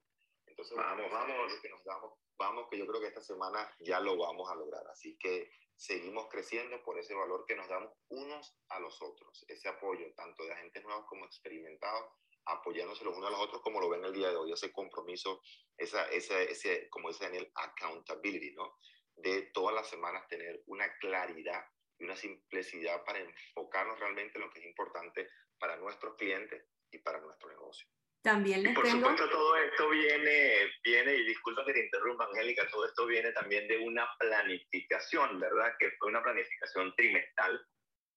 [0.47, 4.19] Entonces, vamos, vamos, que nos damos, vamos, que yo creo que esta semana ya lo
[4.19, 4.87] vamos a lograr.
[4.89, 9.69] Así que seguimos creciendo por ese valor que nos damos unos a los otros, ese
[9.69, 12.13] apoyo tanto de agentes nuevos como experimentados,
[12.45, 15.43] apoyándose los unos a los otros como lo ven el día de hoy, ese compromiso,
[15.77, 18.79] esa, ese, ese, como dice Daniel, accountability, ¿no?
[19.15, 21.65] De todas las semanas tener una claridad
[21.99, 26.99] y una simplicidad para enfocarnos realmente en lo que es importante para nuestros clientes y
[26.99, 27.87] para nuestro negocio.
[28.23, 29.09] También les por tengo...
[29.09, 33.67] supuesto, todo esto viene, viene, y disculpa que te interrumpa, Angélica, todo esto viene también
[33.67, 35.75] de una planificación, ¿verdad?
[35.79, 37.61] Que fue una planificación trimestral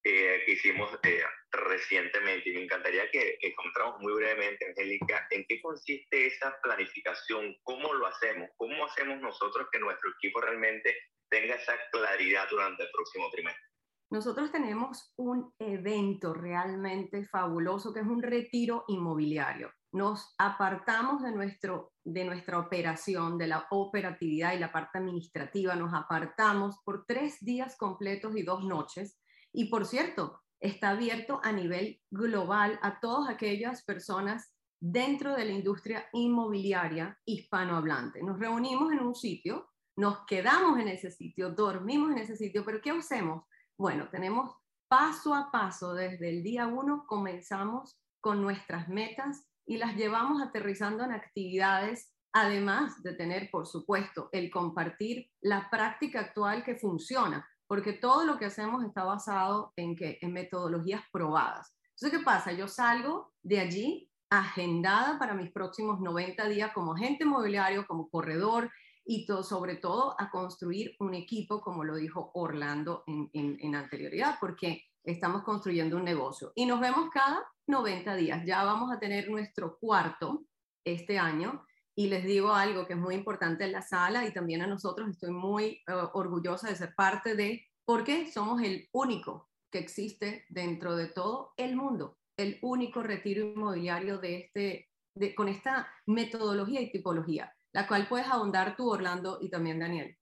[0.03, 2.51] eh, que hicimos eh, recientemente.
[2.51, 7.91] Y me encantaría que, que contáramos muy brevemente, Angélica, en qué consiste esa planificación, cómo
[7.95, 10.95] lo hacemos, cómo hacemos nosotros que nuestro equipo realmente
[11.29, 13.63] tenga esa claridad durante el próximo trimestre.
[14.11, 21.93] Nosotros tenemos un evento realmente fabuloso que es un retiro inmobiliario nos apartamos de, nuestro,
[22.03, 27.77] de nuestra operación, de la operatividad y la parte administrativa, nos apartamos por tres días
[27.77, 29.17] completos y dos noches.
[29.53, 35.53] Y por cierto, está abierto a nivel global a todas aquellas personas dentro de la
[35.53, 38.21] industria inmobiliaria hispanohablante.
[38.21, 42.81] Nos reunimos en un sitio, nos quedamos en ese sitio, dormimos en ese sitio, pero
[42.81, 43.45] ¿qué hacemos?
[43.77, 44.51] Bueno, tenemos
[44.89, 51.03] paso a paso, desde el día uno comenzamos con nuestras metas y las llevamos aterrizando
[51.03, 57.93] en actividades, además de tener, por supuesto, el compartir la práctica actual que funciona, porque
[57.93, 61.75] todo lo que hacemos está basado en, que, en metodologías probadas.
[61.95, 62.51] Entonces, ¿qué pasa?
[62.51, 68.71] Yo salgo de allí agendada para mis próximos 90 días como agente inmobiliario, como corredor
[69.05, 74.83] y sobre todo a construir un equipo, como lo dijo Orlando en, en anterioridad, porque
[75.05, 76.51] estamos construyendo un negocio.
[76.55, 78.43] Y nos vemos cada 90 días.
[78.45, 80.45] Ya vamos a tener nuestro cuarto
[80.83, 81.65] este año.
[81.95, 85.09] Y les digo algo que es muy importante en la sala y también a nosotros.
[85.09, 90.95] Estoy muy eh, orgullosa de ser parte de, porque somos el único que existe dentro
[90.95, 96.91] de todo el mundo, el único retiro inmobiliario de este, de, con esta metodología y
[96.91, 100.17] tipología, la cual puedes ahondar tú, Orlando, y también Daniel.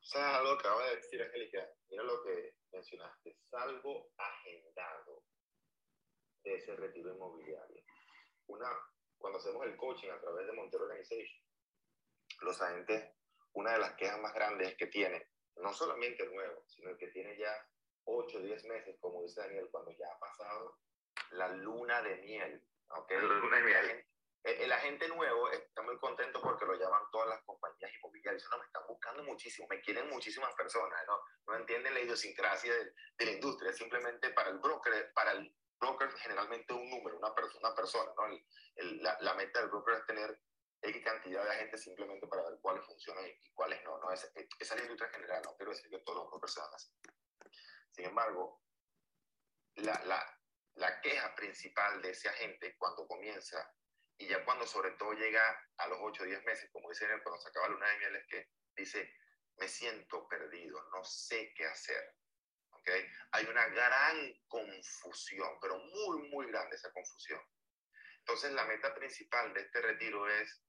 [0.00, 1.58] O sea, algo que acaba de decir Angélica,
[1.90, 5.24] mira lo que mencionaste, salvo agendado
[6.44, 7.82] de ese retiro inmobiliario.
[8.46, 8.68] Una,
[9.18, 11.42] cuando hacemos el coaching a través de Montero Organization,
[12.42, 13.14] los agentes,
[13.52, 17.08] una de las quejas más grandes que tiene, no solamente el nuevo, sino el que
[17.08, 17.52] tiene ya
[18.04, 20.78] 8 o 10 meses, como dice Daniel, cuando ya ha pasado
[21.30, 22.62] la luna de miel.
[22.90, 23.16] ¿okay?
[23.16, 24.06] La luna de miel.
[24.46, 28.46] El, agente nuevo está muy contento porque lo llaman todas las compañías inmobiliarias.
[28.48, 31.20] No, me están buscando muchísimo, me quieren muchísimas personas, ¿no?
[31.48, 33.72] No entienden la idiosincrasia de, de la industria.
[33.72, 38.26] Simplemente para el broker, para el broker generalmente un número, una, persona, una persona, ¿no?
[38.76, 40.40] El, la, la, meta del broker es tener
[40.80, 44.12] X cantidad de agentes simplemente para ver cuáles funcionan y, cuáles no, ¿no?
[44.12, 44.30] Es,
[44.60, 46.92] esa es la industria general, no quiero decir que todos los brokers sean así.
[47.90, 48.62] Sin embargo,
[49.74, 50.40] la, la,
[50.74, 53.74] la queja principal de ese agente cuando comienza
[54.18, 55.42] y ya cuando sobre todo llega
[55.76, 57.98] a los 8 o 10 meses, como dice él, cuando se acaba la luna de
[57.98, 59.14] miel, es que dice,
[59.56, 62.14] me siento perdido, no sé qué hacer.
[62.70, 63.06] ¿Okay?
[63.32, 67.40] Hay una gran confusión, pero muy, muy grande esa confusión.
[68.20, 70.62] Entonces la meta principal de este retiro es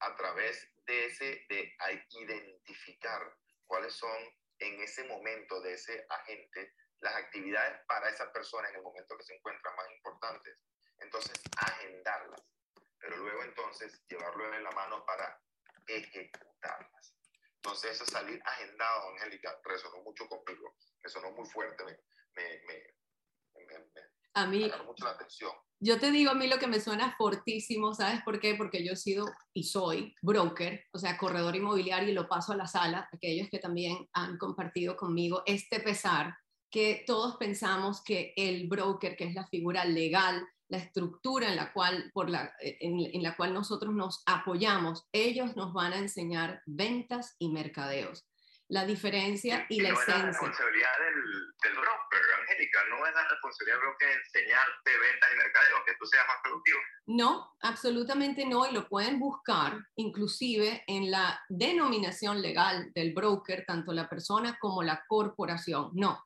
[0.00, 1.76] a través de ese, de
[2.10, 4.16] identificar cuáles son
[4.58, 9.24] en ese momento de ese agente las actividades para esa persona en el momento que
[9.24, 10.58] se encuentran más importantes.
[10.98, 12.42] Entonces, agendarlas,
[13.00, 15.40] pero luego entonces llevarlo en la mano para
[15.86, 17.14] ejecutarlas.
[17.56, 21.92] Entonces, eso salir agendado, Angélica, resonó mucho conmigo, resonó muy fuerte, me,
[22.34, 23.88] me, me, me
[24.34, 25.50] a mí, mucho la atención.
[25.80, 28.54] Yo te digo a mí lo que me suena fortísimo, ¿sabes por qué?
[28.54, 32.56] Porque yo he sido y soy broker, o sea, corredor inmobiliario y lo paso a
[32.56, 36.36] la sala, aquellos que también han compartido conmigo este pesar
[36.70, 41.72] que todos pensamos que el broker, que es la figura legal, la estructura en la
[41.72, 46.62] cual, por la, en, en, la cual nosotros nos apoyamos, ellos nos van a enseñar
[46.66, 48.26] ventas y mercadeos.
[48.70, 50.14] La diferencia y, y la no esencia.
[50.14, 51.24] Es la responsabilidad del,
[51.62, 56.06] del, broker, Angélica, no es la responsabilidad del broker enseñarte ventas y mercadeos, que tú
[56.06, 56.78] seas más productivo.
[57.06, 63.94] No, absolutamente no, y lo pueden buscar inclusive en la denominación legal del broker, tanto
[63.94, 65.90] la persona como la corporación.
[65.94, 66.22] No,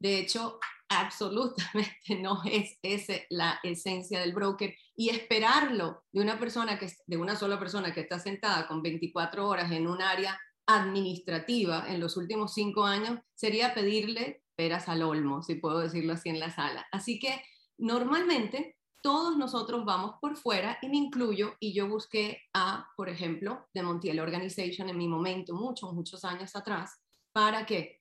[0.00, 0.58] de hecho,
[1.00, 7.16] absolutamente no es esa la esencia del broker y esperarlo de una persona que de
[7.16, 12.16] una sola persona que está sentada con 24 horas en un área administrativa en los
[12.16, 16.86] últimos cinco años sería pedirle peras al olmo, si puedo decirlo así en la sala.
[16.92, 17.42] Así que
[17.76, 23.66] normalmente todos nosotros vamos por fuera y me incluyo y yo busqué a, por ejemplo,
[23.74, 27.02] de Montiel Organization en mi momento, muchos, muchos años atrás,
[27.32, 28.00] para qué?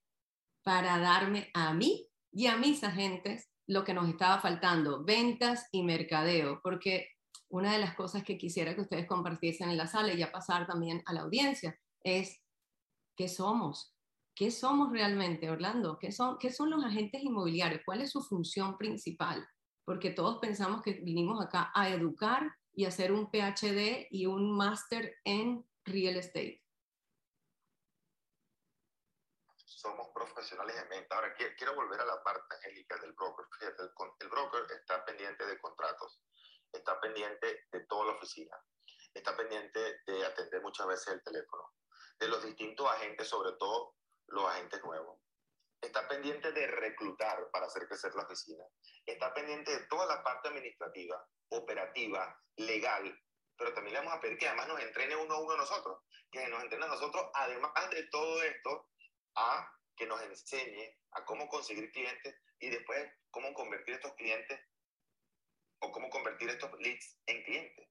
[0.63, 5.83] Para darme a mí y a mis agentes lo que nos estaba faltando, ventas y
[5.83, 7.07] mercadeo, porque
[7.49, 10.65] una de las cosas que quisiera que ustedes compartiesen en la sala y ya pasar
[10.65, 12.41] también a la audiencia es
[13.15, 13.95] qué somos,
[14.35, 18.77] qué somos realmente, Orlando, qué son, qué son los agentes inmobiliarios, cuál es su función
[18.77, 19.47] principal,
[19.85, 25.15] porque todos pensamos que vinimos acá a educar y hacer un PhD y un máster
[25.23, 26.62] en real estate.
[29.83, 31.15] Somos profesionales de venta.
[31.15, 33.45] Ahora, quiero volver a la parte, Angélica, del broker.
[33.59, 33.83] Fíjate,
[34.19, 36.21] el, broker está pendiente de contratos,
[36.71, 38.57] está pendiente de toda la oficina,
[39.13, 41.69] está pendiente de atender muchas veces el teléfono,
[42.17, 43.95] de los distintos agentes, sobre todo
[44.27, 45.19] los agentes nuevos.
[45.81, 48.63] Está pendiente de reclutar para hacer crecer la oficina.
[49.05, 53.19] Está pendiente de toda la parte administrativa, operativa, legal,
[53.57, 55.99] pero también le vamos a pedir que además nos entrene uno a uno a nosotros,
[56.31, 58.87] que nos entrene a nosotros, además de todo esto,
[59.35, 64.59] a que nos enseñe a cómo conseguir clientes y después cómo convertir estos clientes
[65.79, 67.89] o cómo convertir estos leads en clientes.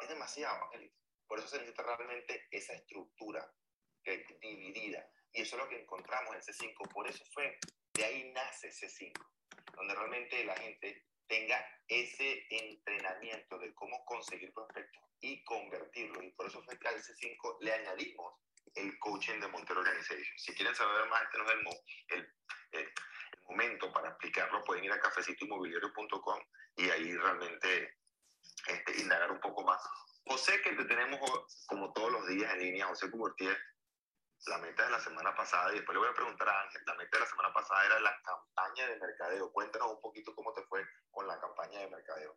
[0.00, 0.96] Es demasiado, Angélica.
[1.26, 3.50] Por eso se necesita realmente esa estructura
[4.40, 5.08] dividida.
[5.32, 6.92] Y eso es lo que encontramos en C5.
[6.92, 7.58] Por eso fue,
[7.94, 9.12] de ahí nace C5,
[9.74, 16.24] donde realmente la gente tenga ese entrenamiento de cómo conseguir prospectos y convertirlos.
[16.24, 18.34] Y por eso fue que al C5 le añadimos
[18.76, 20.38] el coaching de Montero Organization.
[20.38, 22.32] Si quieren saber más, este no es el, el,
[22.72, 22.92] el,
[23.48, 26.40] momento para explicarlo, pueden ir a cafecitoinmobiliario.com
[26.76, 27.96] y ahí realmente
[28.66, 29.80] este, indagar un poco más.
[30.26, 31.20] José, que te tenemos
[31.66, 33.56] como todos los días en línea, José Cubertier,
[34.46, 36.94] la meta de la semana pasada, y después le voy a preguntar a Ángel, la
[36.94, 39.52] meta de la semana pasada era la campaña de mercadeo.
[39.52, 42.36] Cuéntanos un poquito cómo te fue con la campaña de mercadeo.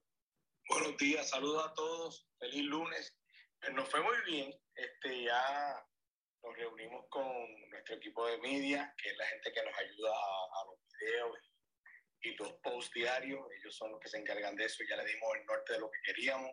[0.69, 3.15] Buenos días, saludos a todos, feliz lunes.
[3.59, 5.83] Pues nos fue muy bien, este, ya
[6.43, 10.61] nos reunimos con nuestro equipo de media, que es la gente que nos ayuda a,
[10.61, 11.37] a los videos
[12.21, 15.29] y los posts diarios, ellos son los que se encargan de eso, ya le dimos
[15.35, 16.51] el norte de lo que queríamos,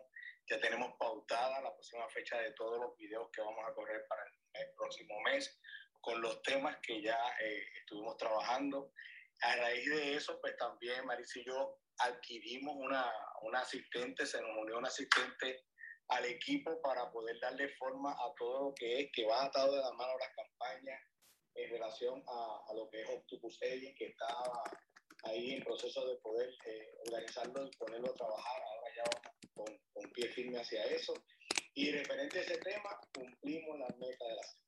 [0.49, 4.23] ya tenemos pautada la próxima fecha de todos los videos que vamos a correr para
[4.53, 5.59] el, próximo mes,
[6.01, 8.93] con los temas que ya eh, estuvimos trabajando.
[9.41, 13.11] A raíz de eso, pues también Marisa y yo adquirimos una,
[13.41, 15.65] una asistente, se nos unió una asistente
[16.09, 19.81] al equipo para poder darle forma a todo lo que es, que va atado de
[19.81, 21.01] la mano las campañas
[21.55, 24.63] en relación a, a lo que es Octopus Edge, que estaba
[25.23, 28.61] ahí en proceso de poder eh, organizarlo y ponerlo a trabajar.
[28.61, 31.13] Ahora ya vamos con, con, pie firme hacia eso.
[31.73, 34.67] Y referente a ese tema, cumplimos la meta de la semana.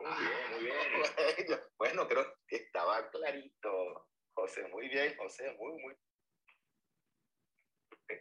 [0.00, 1.60] Muy bien, muy bien.
[1.78, 4.68] bueno, creo que estaba clarito, José.
[4.68, 5.94] Muy bien, José, muy, muy.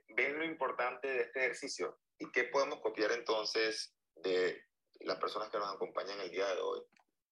[0.09, 4.65] Ven lo importante de este ejercicio y qué podemos copiar entonces de
[5.01, 6.81] las personas que nos acompañan el día de hoy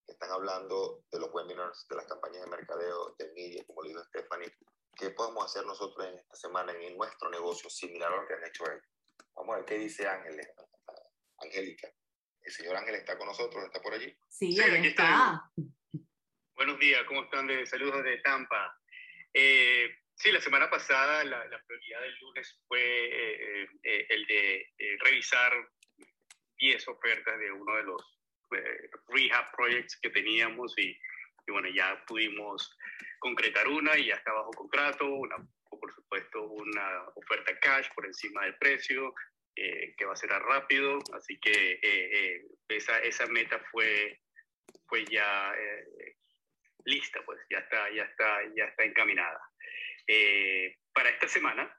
[0.07, 4.03] están hablando de los webinars, de las campañas de mercadeo, de media, como le dijo
[4.05, 4.51] Stephanie.
[4.95, 8.45] ¿Qué podemos hacer nosotros en esta semana en nuestro negocio similar a lo que han
[8.45, 8.83] hecho ellos?
[9.35, 10.39] Vamos a ver qué dice Ángel,
[11.39, 11.91] Angélica.
[12.41, 13.63] ¿El señor Ángel está con nosotros?
[13.65, 14.15] ¿Está por allí?
[14.29, 15.51] Sí, sí aquí está.
[16.55, 17.47] Buenos días, ¿cómo están?
[17.47, 18.79] De, saludos de Tampa.
[19.33, 24.67] Eh, sí, la semana pasada la, la prioridad del lunes fue eh, eh, el de
[25.03, 25.53] revisar
[26.57, 28.15] 10 ofertas de uno de los
[28.51, 30.97] eh, rehab projects que teníamos y,
[31.47, 32.77] y, bueno, ya pudimos
[33.19, 35.35] concretar una y ya está bajo contrato, una,
[35.69, 39.13] por supuesto una oferta cash por encima del precio,
[39.55, 44.21] eh, que va a ser rápido, así que eh, esa, esa meta fue,
[44.87, 45.55] fue ya
[46.85, 49.39] lista, pues ya está, ya está, ya está encaminada.
[50.93, 51.75] Para esta semana,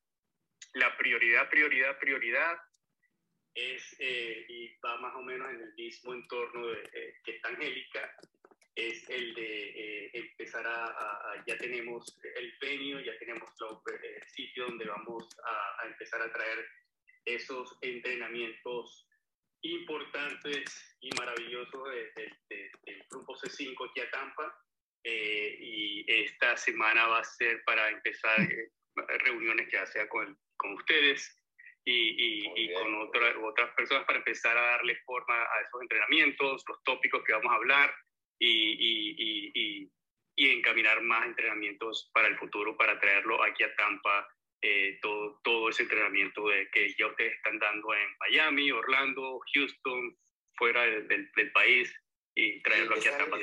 [0.74, 2.58] la prioridad, prioridad, prioridad
[3.54, 7.48] es, eh, y va más o menos en el mismo entorno de, eh, que está
[7.48, 8.14] Angélica,
[8.74, 13.48] es el de eh, empezar a, ya tenemos el venue, ya tenemos
[14.02, 16.68] el sitio donde vamos a, empezar a traer
[17.24, 19.08] esos entrenamientos
[19.62, 24.65] importantes y maravillosos del grupo C5 aquí a Tampa.
[25.08, 28.48] Y esta semana va a ser para empezar
[29.24, 31.42] reuniones ya sea con, con ustedes,
[31.88, 37.22] y, y, con otras personas para empezar a darle forma a esos entrenamientos, los tópicos
[37.24, 37.94] que vamos a hablar
[38.40, 39.90] y,
[40.36, 44.28] y encaminar más entrenamientos para el futuro, para traerlo aquí a Tampa,
[44.62, 50.16] eh, todo, todo ese entrenamiento de, que ya ustedes están dando en Miami, Orlando, Houston,
[50.56, 51.92] fuera del, del, país
[52.34, 53.38] y traerlo aquí a Tampa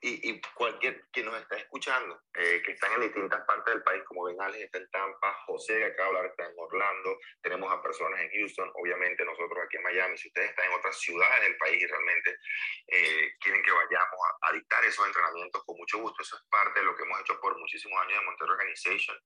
[0.00, 4.02] y, y, cualquier que nos está escuchando, eh, que están en distintas partes del país,
[4.04, 7.72] como ven, Alex está en Tampa, José que acaba de hablar está en Orlando, tenemos
[7.72, 11.42] a personas en Houston, obviamente nosotros aquí en Miami, si ustedes están en otras ciudades
[11.42, 12.38] del país y realmente
[12.86, 16.86] eh, quieren que vayamos a, dictar esos entrenamientos, con mucho gusto, eso es parte de
[16.86, 19.16] lo que hemos hecho por muchísimos años en Montero Organization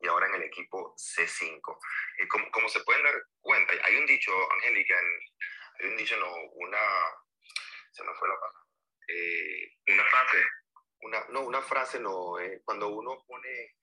[0.00, 1.78] y ahora en el equipo C5.
[2.18, 4.98] Y como, como se pueden dar cuenta, hay un dicho, Angélica,
[5.78, 6.78] hay un dicho, no, una,
[7.90, 8.69] se me fue la palabra
[9.12, 10.46] eh, una frase,
[11.02, 13.76] una, no, una frase no, eh, cuando uno pone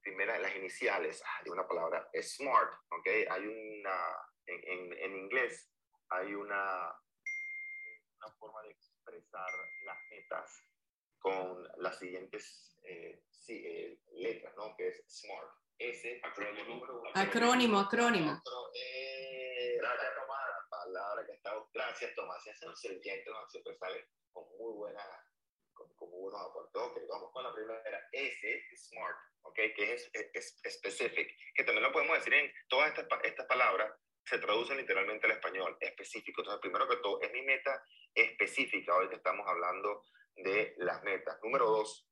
[0.00, 3.06] primera las iniciales ah, de una palabra, es smart, ¿ok?
[3.30, 3.98] Hay una,
[4.46, 5.70] en, en, inglés,
[6.10, 6.94] hay una,
[8.16, 9.50] una forma de expresar
[9.84, 10.64] las metas
[11.18, 14.74] con las siguientes eh, sí, letras, ¿no?
[14.76, 15.50] Que es SMART.
[15.78, 16.84] S, acrónimo.
[17.14, 18.42] Acrónimo, acrónimo.
[19.80, 20.48] gracias, Tomás.
[20.48, 21.52] La palabra que está.
[21.72, 22.42] Gracias, Tomás.
[22.42, 22.76] Si hacen ¿no?
[23.48, 24.08] siempre sale
[24.38, 25.02] con muy buena,
[25.72, 26.82] con, con muy buenos aportes.
[26.82, 28.08] Ok, vamos con la primera.
[28.12, 33.06] S, smart, ok, que es, es, specific, que también lo podemos decir en todas estas,
[33.24, 33.92] estas palabras,
[34.24, 36.42] se traducen literalmente al español, específico.
[36.42, 37.82] Entonces, primero que todo, es mi meta
[38.14, 40.04] específica, hoy que estamos hablando
[40.36, 41.38] de las metas.
[41.42, 42.06] Número dos,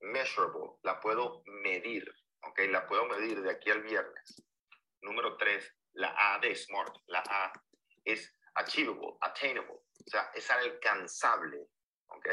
[0.00, 2.10] measurable, la puedo medir,
[2.42, 4.42] ok, la puedo medir de aquí al viernes.
[5.02, 7.52] Número tres, la A de SMART, la A
[8.04, 11.68] es achievable, attainable, o sea, es alcanzable,
[12.08, 12.28] ¿ok?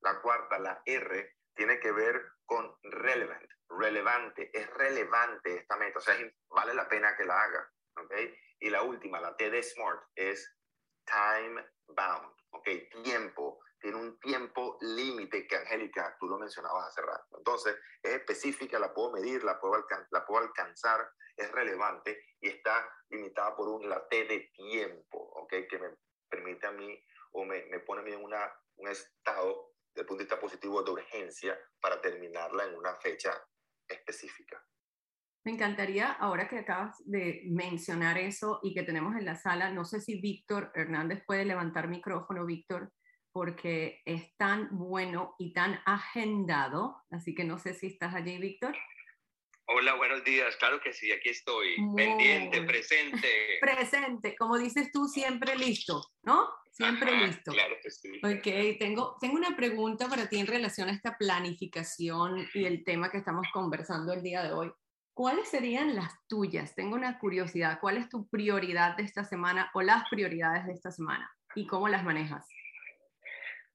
[0.00, 6.02] La cuarta, la R, tiene que ver con relevant, relevante, es relevante esta meta, o
[6.02, 6.16] sea,
[6.48, 8.14] vale la pena que la haga, ¿ok?
[8.60, 10.56] Y la última, la T de SMART, es
[11.04, 12.68] time bound, ¿ok?
[13.04, 17.36] Tiempo, tiene un tiempo límite que Angélica, tú lo mencionabas hace rato.
[17.36, 22.88] Entonces, es específica, la puedo medir, la puedo, la puedo alcanzar, es relevante y está
[23.08, 25.54] limitada por un late de tiempo, ¿ok?
[25.68, 25.96] Que me
[26.28, 30.18] permite a mí o me, me pone a mí en una, un estado de punto
[30.18, 33.32] de vista positivo de urgencia para terminarla en una fecha
[33.86, 34.62] específica.
[35.44, 39.84] Me encantaría, ahora que acabas de mencionar eso y que tenemos en la sala, no
[39.84, 42.92] sé si Víctor Hernández puede levantar micrófono, Víctor,
[43.32, 48.76] porque es tan bueno y tan agendado, así que no sé si estás allí, Víctor.
[49.66, 50.56] Hola, buenos días.
[50.56, 51.76] Claro que sí, aquí estoy.
[51.96, 53.58] Pendiente, presente.
[53.60, 56.48] Presente, como dices tú, siempre listo, ¿no?
[56.72, 57.52] Siempre listo.
[57.52, 58.10] Claro que sí.
[58.24, 63.10] Ok, tengo, tengo una pregunta para ti en relación a esta planificación y el tema
[63.10, 64.72] que estamos conversando el día de hoy.
[65.14, 66.74] ¿Cuáles serían las tuyas?
[66.74, 67.78] Tengo una curiosidad.
[67.80, 71.30] ¿Cuál es tu prioridad de esta semana o las prioridades de esta semana?
[71.54, 72.48] ¿Y cómo las manejas?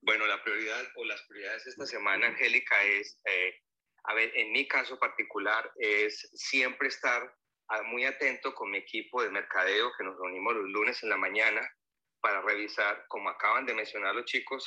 [0.00, 3.54] Bueno, la prioridad o las prioridades de esta semana, Angélica, es eh,
[4.04, 7.34] a ver, en mi caso particular es siempre estar
[7.68, 11.16] ah, muy atento con mi equipo de mercadeo, que nos reunimos los lunes en la
[11.16, 11.68] mañana
[12.20, 14.64] para revisar, como acaban de mencionar los chicos,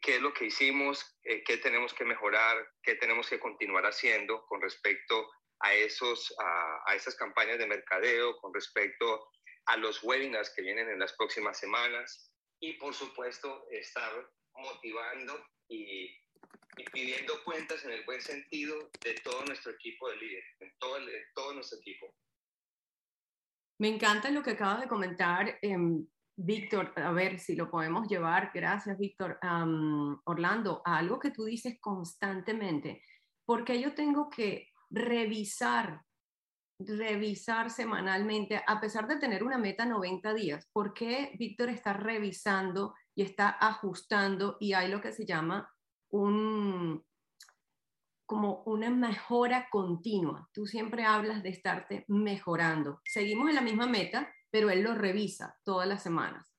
[0.00, 4.44] qué es lo que hicimos, eh, qué tenemos que mejorar, qué tenemos que continuar haciendo
[4.46, 5.30] con respecto
[5.60, 9.28] a, esos, a, a esas campañas de mercadeo, con respecto
[9.66, 14.12] a los webinars que vienen en las próximas semanas y por supuesto estar
[14.54, 16.21] motivando y
[16.76, 20.96] y pidiendo cuentas en el buen sentido de todo nuestro equipo de líderes, de todo,
[21.34, 22.14] todo nuestro equipo.
[23.78, 28.50] Me encanta lo que acabas de comentar, em, Víctor, a ver si lo podemos llevar,
[28.54, 29.38] gracias Víctor,
[30.24, 33.02] Orlando, a algo que tú dices constantemente,
[33.44, 36.00] porque yo tengo que revisar,
[36.78, 42.94] revisar semanalmente, a pesar de tener una meta 90 días, ¿por qué Víctor está revisando
[43.14, 45.70] y está ajustando y hay lo que se llama
[46.12, 47.04] un,
[48.26, 50.48] como una mejora continua.
[50.52, 53.00] Tú siempre hablas de estarte mejorando.
[53.04, 56.54] Seguimos en la misma meta, pero él lo revisa todas las semanas.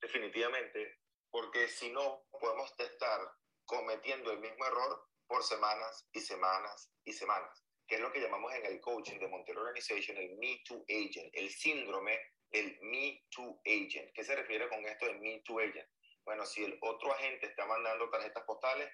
[0.00, 1.00] Definitivamente,
[1.30, 3.20] porque si no, podemos estar
[3.66, 8.52] cometiendo el mismo error por semanas y semanas y semanas, que es lo que llamamos
[8.54, 12.18] en el coaching de Montero Organization el Me Too Agent, el síndrome
[12.50, 14.12] del Me Too Agent.
[14.14, 15.88] ¿Qué se refiere con esto de Me Too Agent?
[16.30, 18.88] Bueno, si el otro agente está mandando tarjetas postales,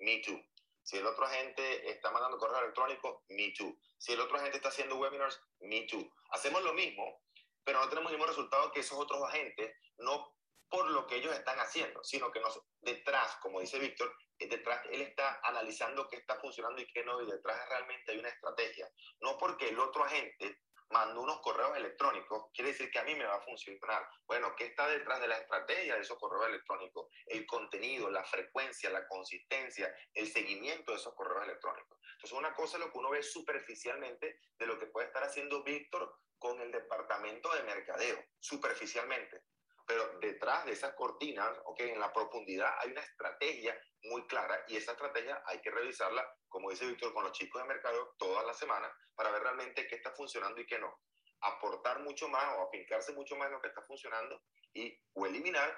[0.00, 0.38] me too.
[0.82, 3.74] Si el otro agente está mandando correo electrónico, me too.
[3.96, 6.06] Si el otro agente está haciendo webinars, me too.
[6.28, 7.22] Hacemos lo mismo,
[7.64, 10.36] pero no tenemos el mismo resultado que esos otros agentes, no
[10.68, 15.00] por lo que ellos están haciendo, sino que nos, detrás, como dice Víctor, detrás él
[15.00, 18.86] está analizando qué está funcionando y qué no, y detrás realmente hay una estrategia.
[19.20, 20.58] No porque el otro agente
[20.94, 24.08] mando unos correos electrónicos, quiere decir que a mí me va a funcionar.
[24.28, 27.08] Bueno, ¿qué está detrás de la estrategia de esos correos electrónicos?
[27.26, 31.98] El contenido, la frecuencia, la consistencia, el seguimiento de esos correos electrónicos.
[32.12, 35.64] Entonces, una cosa es lo que uno ve superficialmente de lo que puede estar haciendo
[35.64, 39.42] Víctor con el departamento de mercadeo, superficialmente.
[39.86, 44.76] Pero detrás de esas cortinas, ok, en la profundidad hay una estrategia muy clara y
[44.76, 48.58] esa estrategia hay que revisarla, como dice Víctor, con los chicos de mercado todas las
[48.58, 51.00] semanas para ver realmente qué está funcionando y qué no.
[51.40, 55.76] Aportar mucho más o afincarse mucho más en lo que está funcionando y o eliminar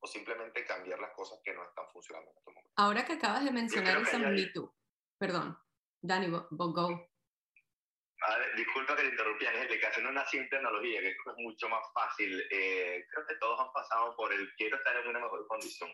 [0.00, 2.72] o simplemente cambiar las cosas que no están funcionando en este momento.
[2.76, 4.68] Ahora que acabas de mencionar esa magnitud,
[5.18, 5.58] perdón,
[6.02, 7.08] Dani, go.
[8.56, 12.42] Disculpa que te interrumpí, Angélica, haciendo una simple analogía que es mucho más fácil.
[12.50, 15.92] Eh, creo que todos han pasado por el quiero estar en una mejor condición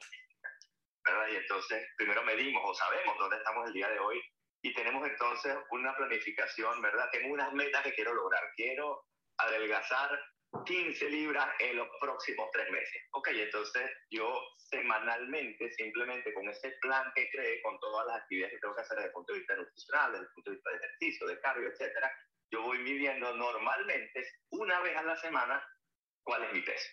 [1.05, 1.29] ¿verdad?
[1.33, 4.23] Y entonces primero medimos o sabemos dónde estamos el día de hoy
[4.63, 7.09] y tenemos entonces una planificación, ¿verdad?
[7.11, 8.43] Tengo unas metas que quiero lograr.
[8.55, 9.05] Quiero
[9.39, 10.21] adelgazar
[10.65, 13.03] 15 libras en los próximos tres meses.
[13.13, 18.61] Ok, entonces yo semanalmente, simplemente con ese plan que creé, con todas las actividades que
[18.61, 20.77] tengo que hacer desde el punto de vista nutricional, desde el punto de vista de
[20.77, 22.13] ejercicio, de cardio, etcétera,
[22.51, 25.67] yo voy midiendo normalmente una vez a la semana
[26.23, 26.89] cuál es mi peso.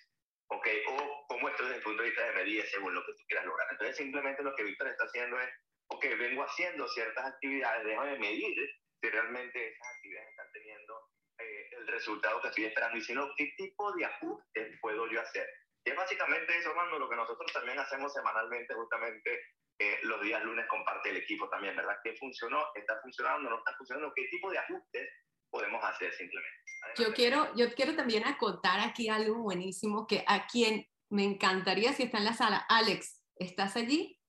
[0.49, 0.67] ¿ok?
[0.87, 3.45] O cómo esto desde el punto de vista de medida según lo que tú quieras
[3.45, 3.67] lograr.
[3.71, 5.49] Entonces, simplemente lo que Víctor está haciendo es,
[5.87, 8.55] ok, vengo haciendo ciertas actividades, déjame medir
[9.01, 13.29] si realmente esas actividades están teniendo eh, el resultado que estoy esperando y si no,
[13.37, 15.47] qué tipo de ajustes puedo yo hacer.
[15.85, 19.41] Y es básicamente eso, Mando, lo que nosotros también hacemos semanalmente, justamente
[19.79, 21.97] eh, los días lunes comparte el equipo también, ¿verdad?
[22.03, 22.65] ¿Qué funcionó?
[22.75, 23.49] ¿Está funcionando?
[23.49, 24.11] ¿No está funcionando?
[24.13, 25.09] ¿Qué tipo de ajustes
[25.49, 26.57] podemos hacer simplemente?
[26.97, 32.03] Yo quiero, yo quiero también acotar aquí algo buenísimo que a quien me encantaría si
[32.03, 32.65] está en la sala.
[32.69, 34.19] Alex, ¿estás allí?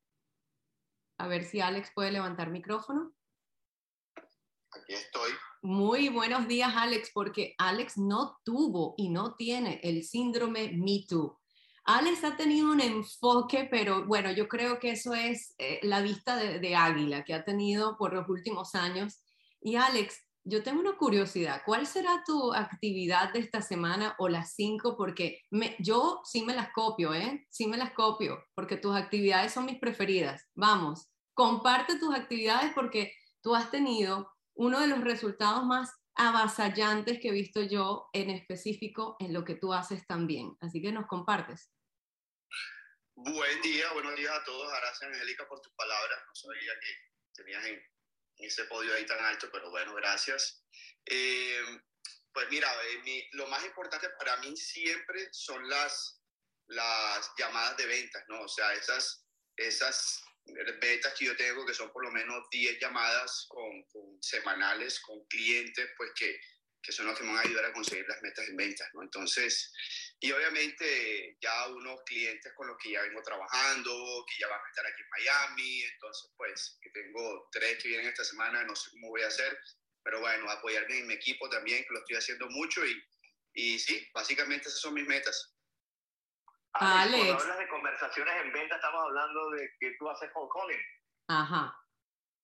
[1.19, 3.13] A ver si Alex puede levantar micrófono.
[4.73, 5.31] Aquí estoy.
[5.63, 11.41] Muy buenos días, Alex, porque Alex no tuvo y no tiene el síndrome Me Too.
[11.85, 16.37] Alex ha tenido un enfoque, pero bueno, yo creo que eso es eh, la vista
[16.37, 19.25] de, águila que ha tenido por los últimos años.
[19.61, 21.63] Y Alex, yo tengo una curiosidad.
[21.67, 24.97] ¿Cuál será tu actividad de esta semana o las cinco?
[24.97, 25.41] Porque
[25.81, 27.45] yo sí me las copio, ¿eh?
[27.51, 30.49] Sí me las copio, porque tus actividades son mis preferidas.
[30.55, 33.13] Vamos, comparte tus actividades porque
[33.43, 34.31] tú has tenido
[34.61, 39.55] uno de los resultados más avasallantes que he visto yo en específico en lo que
[39.55, 40.55] tú haces también.
[40.61, 41.71] Así que nos compartes.
[43.15, 44.71] Buen día, buenos días a todos.
[44.71, 46.19] Gracias, Angélica, por tus palabras.
[46.27, 47.83] No sabía que tenías en,
[48.37, 50.63] ese podio ahí tan alto, pero bueno, gracias.
[51.07, 51.81] Eh,
[52.31, 56.21] pues mira, eh, lo más importante para mí siempre son las,
[56.67, 58.43] las llamadas de ventas, ¿no?
[58.43, 60.23] O sea, esas, esas
[60.81, 65.25] ventas que yo tengo, que son por lo menos 10 llamadas con, con semanales con
[65.27, 66.41] clientes, pues que
[66.83, 69.03] que son los que me van a ayudar a conseguir las metas en ventas, ¿no?
[69.03, 69.73] Entonces,
[70.19, 74.69] y obviamente ya unos clientes con los que ya vengo trabajando, que ya van a
[74.69, 78.91] estar aquí en Miami, entonces pues que tengo tres que vienen esta semana, no sé
[78.93, 79.59] cómo voy a hacer,
[80.03, 83.03] pero bueno, apoyarme en mi equipo también, que lo estoy haciendo mucho y,
[83.55, 85.55] y sí, básicamente esas son mis metas.
[86.75, 87.27] Alex, Alex.
[87.27, 90.81] Cuando hablas de conversaciones en venta, estamos hablando de que tú haces con Colin.
[91.29, 91.77] Ajá.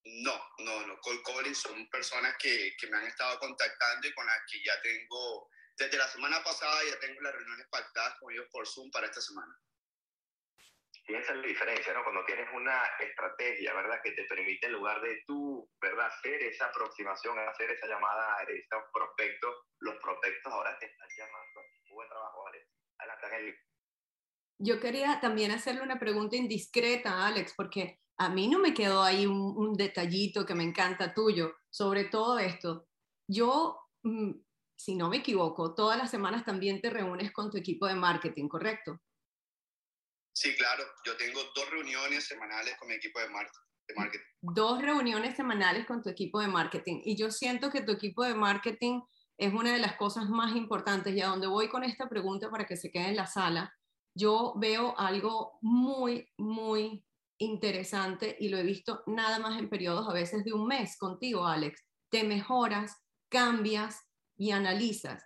[0.07, 1.01] No, no, no.
[1.01, 4.81] Cold calling son personas que, que, me han estado contactando y con las que ya
[4.81, 9.07] tengo, desde la semana pasada ya tengo las reuniones pactadas con ellos por Zoom para
[9.07, 9.53] esta semana.
[11.09, 12.03] Y esa es la diferencia, ¿no?
[12.03, 14.01] Cuando tienes una estrategia, ¿verdad?
[14.03, 16.07] Que te permite en lugar de tú, ¿verdad?
[16.07, 21.61] Hacer esa aproximación, hacer esa llamada a estos prospectos, los prospectos ahora te están llamando.
[21.91, 22.67] buen trabajo, Alex.
[22.99, 23.61] Adelante, Angélica.
[24.59, 29.27] Yo quería también hacerle una pregunta indiscreta, Alex, porque a mí no me quedó ahí
[29.27, 32.89] un, detallito que me encanta tuyo sobre todo esto.
[33.29, 34.33] Yo, mm,
[34.77, 38.49] si no me equivoco, todas las semanas también te reúnes con tu equipo de marketing,
[38.49, 38.99] ¿correcto?
[40.35, 40.85] Sí, claro.
[41.05, 44.25] Yo tengo dos reuniones semanales con mi equipo de, marketing.
[44.41, 47.01] Dos reuniones semanales con tu equipo de marketing.
[47.05, 49.01] Y yo siento que tu equipo de marketing
[49.39, 51.15] es una de las cosas más importantes.
[51.15, 53.75] Y a donde voy con esta pregunta para que se quede en la sala,
[54.17, 57.05] yo veo algo muy, muy
[57.39, 61.47] interesante y lo he visto nada más en periodos a veces de un mes contigo,
[61.47, 61.85] Alex.
[62.11, 62.97] Te mejoras,
[63.29, 64.01] cambias
[64.39, 65.23] y analizas.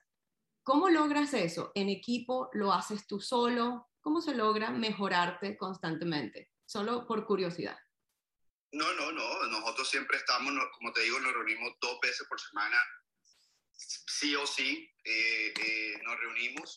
[0.64, 1.70] ¿Cómo logras eso?
[1.76, 3.88] ¿En equipo lo haces tú solo?
[4.01, 6.51] ¿Cómo se logra mejorarte constantemente?
[6.66, 7.78] Solo por curiosidad.
[8.72, 9.47] No, no, no.
[9.47, 12.76] Nosotros siempre estamos, como te digo, nos reunimos dos veces por semana.
[13.72, 16.76] Sí o sí, eh, eh, nos reunimos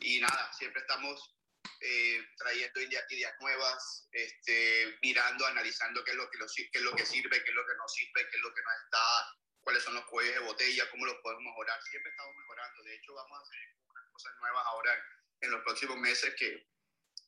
[0.00, 1.37] y nada, siempre estamos
[1.80, 7.06] eh, trayendo ideas, nuevas, este, mirando, analizando qué es, lo que, qué es lo que
[7.06, 9.94] sirve, qué es lo que no sirve, qué es lo que no está, cuáles son
[9.94, 11.80] los cuellos de botella, cómo los podemos mejorar.
[11.82, 12.82] Siempre estamos mejorando.
[12.84, 15.04] De hecho, vamos a hacer unas cosas nuevas ahora
[15.40, 16.66] en los próximos meses que,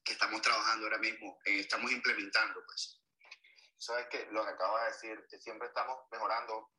[0.05, 2.63] que estamos trabajando ahora mismo, eh, estamos implementando.
[2.65, 3.01] pues.
[3.77, 6.71] Sabes que lo que acaba de decir, que siempre estamos mejorando.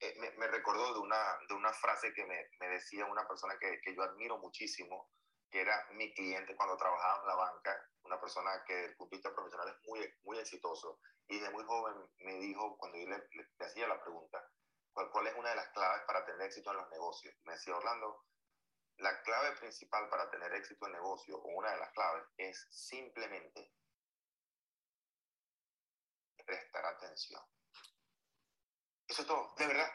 [0.00, 3.58] Eh, me, me, recordó de una, de una frase que me, me decía una persona
[3.58, 5.10] que, que yo admiro muchísimo,
[5.50, 9.68] que era mi cliente cuando trabajaba en la banca, una persona que el punto profesional
[9.68, 11.00] es muy, muy exitoso.
[11.26, 14.42] Y desde muy joven me dijo, cuando yo le, le, hacía la pregunta,
[14.92, 17.34] ¿cuál, ¿cuál, es una de las claves para tener éxito en los negocios?
[17.44, 18.24] Me decía, Orlando,
[18.98, 23.72] la clave principal para tener éxito en negocio, o una de las claves, es simplemente
[26.44, 27.42] prestar atención.
[29.06, 29.90] Eso es todo, de verdad.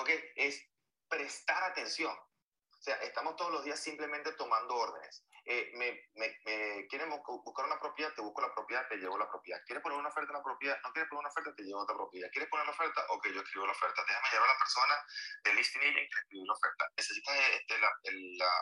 [0.00, 0.20] ¿okay?
[0.34, 0.62] Es
[1.08, 2.16] prestar atención.
[2.80, 5.22] O sea, estamos todos los días simplemente tomando órdenes.
[5.44, 9.28] Eh, me, me, me, quieren buscar una propiedad, te busco la propiedad, te llevo la
[9.28, 9.60] propiedad.
[9.66, 10.78] ¿Quieres poner una oferta en la propiedad?
[10.82, 12.30] No quieres poner una oferta, te llevo otra propiedad.
[12.32, 13.04] ¿Quieres poner la oferta?
[13.10, 14.02] Ok, yo escribo la oferta.
[14.08, 14.94] Déjame llevar a la persona
[15.44, 16.88] del listing agent que escribió la oferta.
[16.96, 17.90] ¿Necesitas este, la,
[18.40, 18.52] la,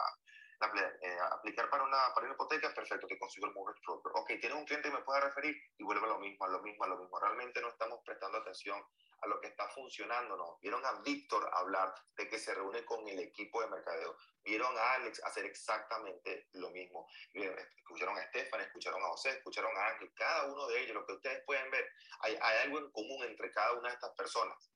[0.60, 2.74] eh, aplicar para una, para una hipoteca?
[2.74, 4.12] Perfecto, te consigo el mortgage broker.
[4.16, 6.60] Ok, tienes un cliente y me puedes referir y vuelve a lo mismo, a lo
[6.60, 7.18] mismo, a lo mismo.
[7.18, 8.82] Realmente no estamos prestando atención
[9.20, 10.58] a lo que está funcionando, no.
[10.60, 14.16] Vieron a Víctor hablar de que se reúne con el equipo de mercadeo.
[14.42, 17.08] Vieron a Alex hacer exactamente lo mismo.
[17.32, 20.12] escucharon a Estefan, escucharon a José, escucharon a Ángel.
[20.14, 21.88] Cada uno de ellos, lo que ustedes pueden ver,
[22.20, 24.72] hay, hay algo en común entre cada una de estas personas.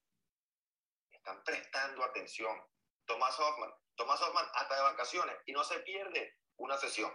[1.11, 2.61] Están prestando atención.
[3.05, 7.13] Tomás Hoffman, Tomás Hoffman hasta de vacaciones y no se pierde una sesión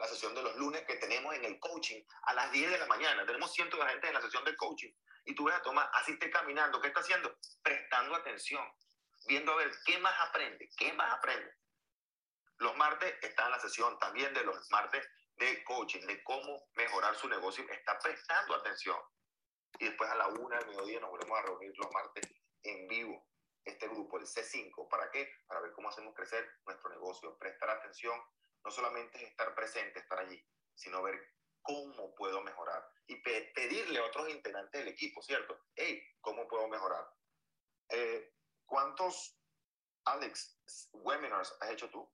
[0.00, 2.86] la sesión de los lunes que tenemos en el coaching a las 10 de la
[2.86, 3.26] mañana.
[3.26, 4.90] Tenemos cientos de gente en la sesión del coaching
[5.26, 7.36] y tú ves a Tomás, así esté caminando, ¿qué está haciendo?
[7.62, 8.64] Prestando atención,
[9.26, 11.54] viendo a ver qué más aprende, qué más aprende.
[12.56, 15.06] Los martes está en la sesión también de los martes
[15.36, 18.98] de coaching, de cómo mejorar su negocio, está prestando atención.
[19.78, 22.26] Y después a la una del mediodía nos volvemos a reunir los martes
[22.62, 23.26] en vivo,
[23.64, 24.88] este grupo, el C5.
[24.88, 25.28] ¿Para qué?
[25.46, 28.20] Para ver cómo hacemos crecer nuestro negocio, prestar atención.
[28.64, 30.42] No solamente es estar presente, estar allí,
[30.74, 31.18] sino ver
[31.62, 35.58] cómo puedo mejorar y pedirle a otros integrantes del equipo, ¿cierto?
[35.74, 37.06] Hey, ¿cómo puedo mejorar?
[37.90, 38.34] Eh,
[38.66, 39.38] ¿Cuántos,
[40.04, 42.10] Alex, webinars has hecho tú?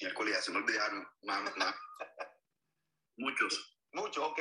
[0.00, 1.08] Miércoles, ya se me olvidaron.
[3.16, 3.72] Muchos.
[3.92, 4.38] Muchos, ok.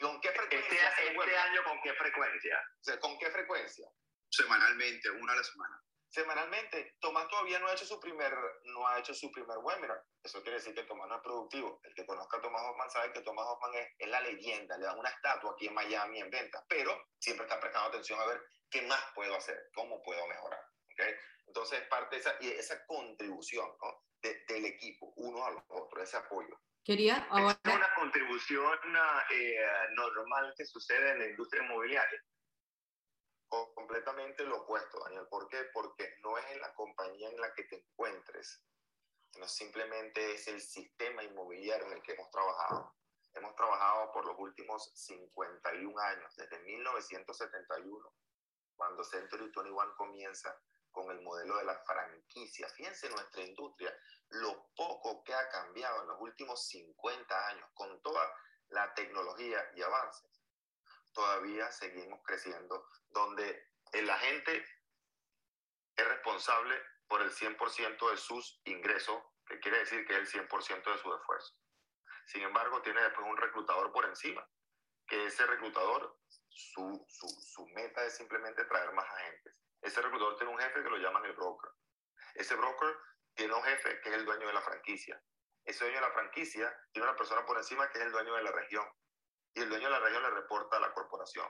[0.00, 0.88] ¿Con qué Este, frecuencia?
[0.88, 1.44] este webinars?
[1.50, 2.58] año, ¿con qué frecuencia?
[2.80, 3.88] O sea, ¿Con qué frecuencia?
[4.36, 5.80] Semanalmente, una a la semana.
[6.08, 8.32] Semanalmente, Tomás todavía no ha hecho su primer,
[8.64, 10.00] no ha hecho su primer webinar.
[10.22, 11.80] Eso quiere decir que Tomás no es productivo.
[11.82, 14.86] El que conozca a Tomás Hoffman sabe que Tomás Hoffman es, es la leyenda, le
[14.86, 18.40] dan una estatua aquí en Miami en venta, pero siempre está prestando atención a ver
[18.70, 20.60] qué más puedo hacer, cómo puedo mejorar.
[20.92, 21.00] ¿ok?
[21.46, 24.04] Entonces, es parte de esa, y esa contribución ¿no?
[24.22, 26.60] de- del equipo, uno a los otros, ese apoyo.
[26.84, 28.78] Quería Es ahora, una contribución
[29.30, 29.56] eh,
[29.94, 32.22] normal que sucede en la industria inmobiliaria.
[33.48, 35.26] Co- completamente lo opuesto, Daniel.
[35.28, 35.64] ¿Por qué?
[35.72, 38.62] Porque no es en la compañía en la que te encuentres,
[39.32, 42.94] sino simplemente es el sistema inmobiliario en el que hemos trabajado.
[43.34, 48.14] Hemos trabajado por los últimos 51 años, desde 1971,
[48.76, 50.56] cuando Century 21 comienza
[50.92, 52.68] con el modelo de la franquicia.
[52.68, 53.92] Fíjense nuestra industria,
[54.28, 58.32] lo poco que ha cambiado en los últimos 50 años con toda
[58.68, 60.33] la tecnología y avances.
[61.14, 64.66] Todavía seguimos creciendo, donde el agente
[65.96, 70.92] es responsable por el 100% de sus ingresos, que quiere decir que es el 100%
[70.92, 71.54] de su esfuerzo.
[72.26, 74.46] Sin embargo, tiene después un reclutador por encima,
[75.06, 79.60] que ese reclutador, su, su, su meta es simplemente traer más agentes.
[79.82, 81.70] Ese reclutador tiene un jefe que lo llaman el broker.
[82.34, 82.96] Ese broker
[83.34, 85.22] tiene un jefe que es el dueño de la franquicia.
[85.64, 88.42] Ese dueño de la franquicia tiene una persona por encima que es el dueño de
[88.42, 88.84] la región.
[89.54, 91.46] Y el dueño de la región le reporta a la corporación.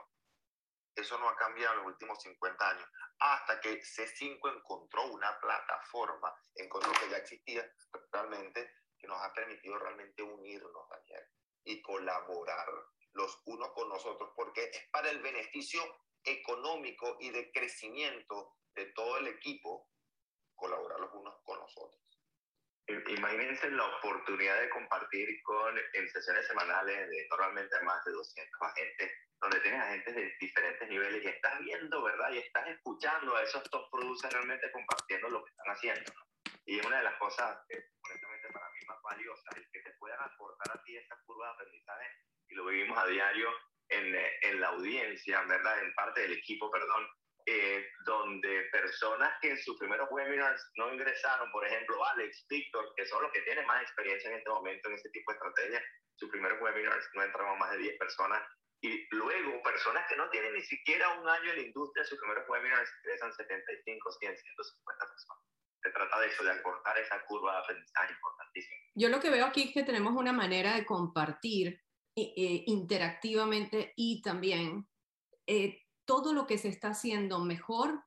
[0.95, 2.87] Eso no ha cambiado en los últimos 50 años.
[3.19, 7.69] Hasta que C5 encontró una plataforma, encontró que ya existía
[8.11, 11.27] realmente, que nos ha permitido realmente unirnos, Daniel,
[11.65, 12.67] y colaborar
[13.13, 15.81] los unos con nosotros, porque es para el beneficio
[16.23, 19.89] económico y de crecimiento de todo el equipo
[20.55, 22.14] colaborar los unos con nosotros.
[22.87, 29.11] Imagínense la oportunidad de compartir con en sesiones semanales de normalmente más de 200 agentes,
[29.41, 32.31] donde tienes agentes de diferentes niveles y estás viendo, ¿verdad?
[32.31, 36.13] Y estás escuchando a esos top producers realmente compartiendo lo que están haciendo.
[36.13, 36.25] ¿no?
[36.65, 39.91] Y es una de las cosas, que, honestamente, para mí más valiosas, el que te
[39.97, 42.07] puedan aportar a ti esa curva de aprendizaje,
[42.49, 43.49] y lo vivimos a diario
[43.89, 45.83] en, eh, en la audiencia, ¿verdad?
[45.83, 47.07] En parte del equipo, perdón,
[47.47, 53.05] eh, donde personas que en sus primeros webinars no ingresaron, por ejemplo, Alex, Víctor, que
[53.05, 55.83] son los que tienen más experiencia en este momento en este tipo de estrategias,
[56.15, 58.41] sus primeros webinars no entramos más de 10 personas.
[58.81, 62.47] Y luego, personas que no tienen ni siquiera un año en la industria, sus primeros
[62.49, 65.43] webinars ingresan 75, 100, 150 personas.
[65.83, 68.75] Se trata de eso, de acortar esa curva de aprendizaje importantísima.
[68.95, 71.79] yo lo que veo aquí es que tenemos una manera de compartir
[72.17, 74.87] eh, eh, interactivamente y también
[75.47, 78.03] eh, todo lo que se está haciendo mejor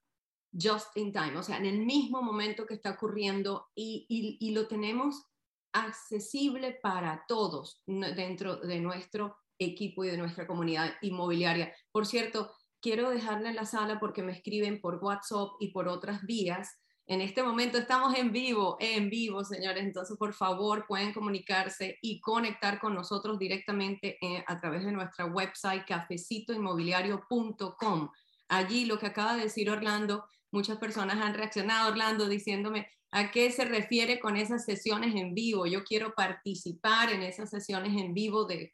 [0.52, 5.24] just in time, o sea, en el mismo momento que está ocurriendo y, lo tenemos
[5.72, 11.72] accesible para todos dentro de nuestro equipo y de nuestra comunidad inmobiliaria.
[11.92, 16.22] Por cierto, quiero dejarle en la sala porque me escriben por WhatsApp y por otras
[16.22, 16.80] vías.
[17.10, 19.82] En este momento estamos en vivo, en vivo, señores.
[19.82, 25.24] Entonces, por favor, pueden comunicarse y conectar con nosotros directamente eh, a través de nuestra
[25.24, 28.10] website cafecitoinmobiliario.com.
[28.48, 33.50] Allí lo que acaba de decir Orlando, muchas personas han reaccionado, Orlando, diciéndome a qué
[33.52, 35.64] se refiere con esas sesiones en vivo.
[35.64, 38.70] Yo quiero participar en esas sesiones en vivo de,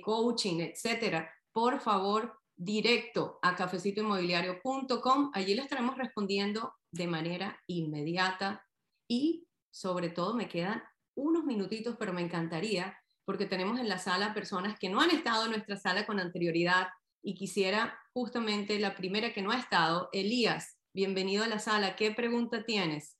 [0.00, 1.28] coaching, etcétera.
[1.50, 5.30] Por favor, directo a cafecitoinmobiliario.com.
[5.34, 8.64] Allí le estaremos respondiendo de manera inmediata
[9.08, 10.82] y sobre todo me quedan
[11.16, 15.44] unos minutitos, pero me encantaría porque tenemos en la sala personas que no han estado
[15.44, 16.88] en nuestra sala con anterioridad
[17.22, 21.96] y quisiera justamente la primera que no ha estado, Elías, bienvenido a la sala.
[21.96, 23.16] ¿Qué pregunta tienes?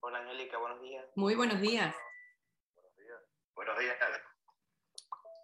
[0.00, 1.06] Hola Angélica, buenos días.
[1.16, 1.94] Muy buenos días.
[3.54, 3.96] Buenos días.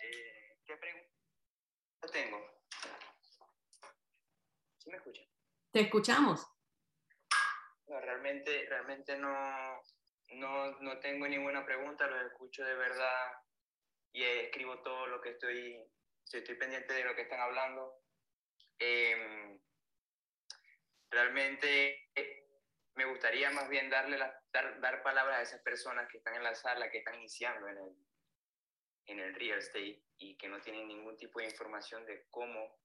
[0.02, 1.10] Eh, ¿Qué pregunta
[2.10, 2.38] tengo?
[4.78, 5.24] ¿Sí me escuchan?
[5.72, 6.46] Te escuchamos.
[7.86, 9.82] No, realmente, realmente no,
[10.32, 13.32] no, no tengo ninguna pregunta, los escucho de verdad
[14.12, 15.84] y escribo todo lo que estoy,
[16.32, 18.02] estoy pendiente de lo que están hablando.
[18.78, 19.60] Em,
[21.10, 22.46] realmente eh,
[22.94, 26.44] me gustaría más bien darle la- dar, dar palabras a esas personas que están en
[26.44, 27.96] la sala, que están iniciando en el,
[29.06, 32.78] en el real estate y que no tienen ningún tipo de información de cómo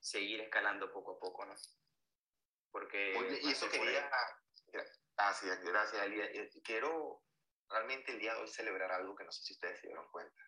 [0.00, 1.54] seguir escalando poco a poco, ¿no?
[2.70, 4.80] Porque Oye, y eso quería, ahí.
[5.16, 6.24] gracias, gracias, Elia.
[6.26, 7.22] Eh, Quiero
[7.68, 10.42] realmente el día de hoy celebrar algo que no sé si ustedes se dieron cuenta.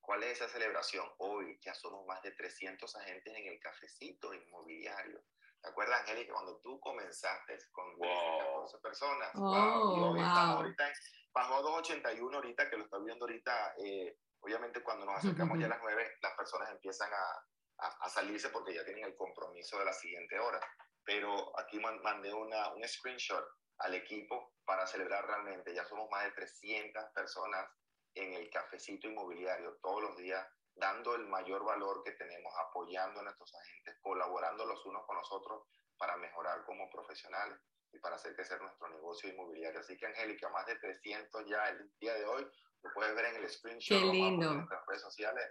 [0.00, 1.06] ¿Cuál es esa celebración?
[1.18, 5.24] Hoy ya somos más de 300 agentes en el cafecito inmobiliario.
[5.64, 8.38] ¿Te acuerdas, Angélica, cuando tú comenzaste con Wow.
[8.38, 9.30] 14 personas?
[9.34, 10.56] Oh, estamos wow.
[10.58, 10.92] ahorita
[11.32, 13.74] bajó a 281 ahorita, que lo está viendo ahorita.
[13.78, 18.08] eh, obviamente cuando nos acercamos ya a las 9, las personas empiezan a, a- a
[18.10, 20.60] salirse porque ya tienen el compromiso de la siguiente hora.
[21.02, 23.42] Pero aquí man- mandé una, un screenshot
[23.78, 25.74] al equipo para celebrar realmente.
[25.74, 27.66] Ya somos más de 300 personas
[28.14, 33.24] en el cafecito inmobiliario todos los días, dando el mayor valor que tenemos, apoyando a
[33.24, 35.62] nuestros agentes, colaborando los unos con los otros
[35.96, 37.58] para mejorar como profesionales
[37.92, 39.80] y para hacer crecer nuestro negocio inmobiliario.
[39.80, 42.46] Así que, Angélica, más de 300 ya el día de hoy,
[42.82, 44.14] lo puedes ver en el screenshot.
[44.14, 45.44] En nuestras redes sociales,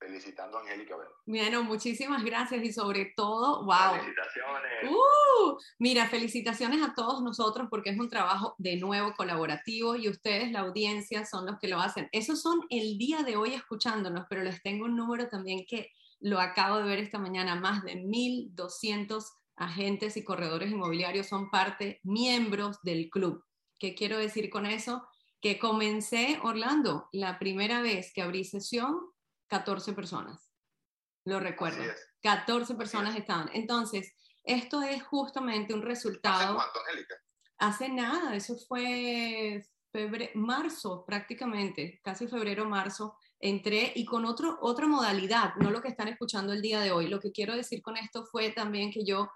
[0.00, 0.96] felicitando a Angélica.
[0.96, 4.00] Bueno, Bueno, muchísimas gracias y sobre todo, wow.
[4.00, 4.90] Felicitaciones.
[4.90, 10.50] Uh, mira, felicitaciones a todos nosotros porque es un trabajo de nuevo colaborativo y ustedes,
[10.50, 12.08] la audiencia, son los que lo hacen.
[12.12, 16.40] Esos son el día de hoy escuchándonos, pero les tengo un número también que lo
[16.40, 17.54] acabo de ver esta mañana.
[17.54, 19.24] Más de 1.200
[19.56, 23.44] agentes y corredores inmobiliarios son parte, miembros del club.
[23.78, 25.06] ¿Qué quiero decir con eso?
[25.42, 28.98] Que comencé, Orlando, la primera vez que abrí sesión,
[29.50, 30.50] 14 personas.
[31.26, 31.80] Lo recuerdo.
[31.82, 32.06] así es.
[32.22, 33.50] 14 personas estaban.
[33.52, 36.54] Entonces, esto es justamente un ¿Hace resultado.
[36.54, 37.14] cuánto, Angélica?
[37.58, 44.86] Hace nada, eso fue febre- marzo prácticamente, casi febrero, marzo, entré y con otro, otra
[44.86, 47.08] modalidad, no lo que están escuchando el día de hoy.
[47.08, 49.28] Lo que quiero decir con esto fue también que yo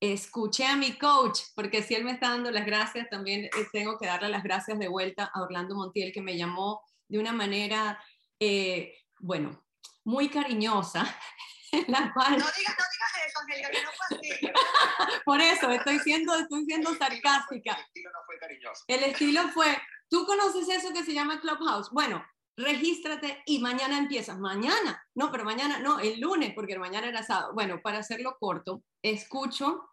[0.00, 3.98] escuché a mi coach, porque si él me está dando las gracias, también eh, tengo
[3.98, 8.02] que darle las gracias de vuelta a Orlando Montiel, que me llamó de una manera,
[8.40, 9.64] eh, bueno,
[10.04, 11.04] muy cariñosa,
[11.72, 12.38] en la cual...
[12.38, 15.20] No digas, no digas eso, Angélica, que no fue así.
[15.24, 17.74] Por eso, estoy siendo, estoy siendo sarcástica.
[17.74, 18.84] El estilo no fue cariñoso.
[18.88, 21.90] El estilo fue, ¿tú conoces eso que se llama Clubhouse?
[21.90, 22.24] Bueno,
[22.56, 24.38] regístrate y mañana empiezas.
[24.38, 27.52] Mañana, no, pero mañana, no, el lunes, porque mañana era sábado.
[27.54, 29.90] Bueno, para hacerlo corto, escucho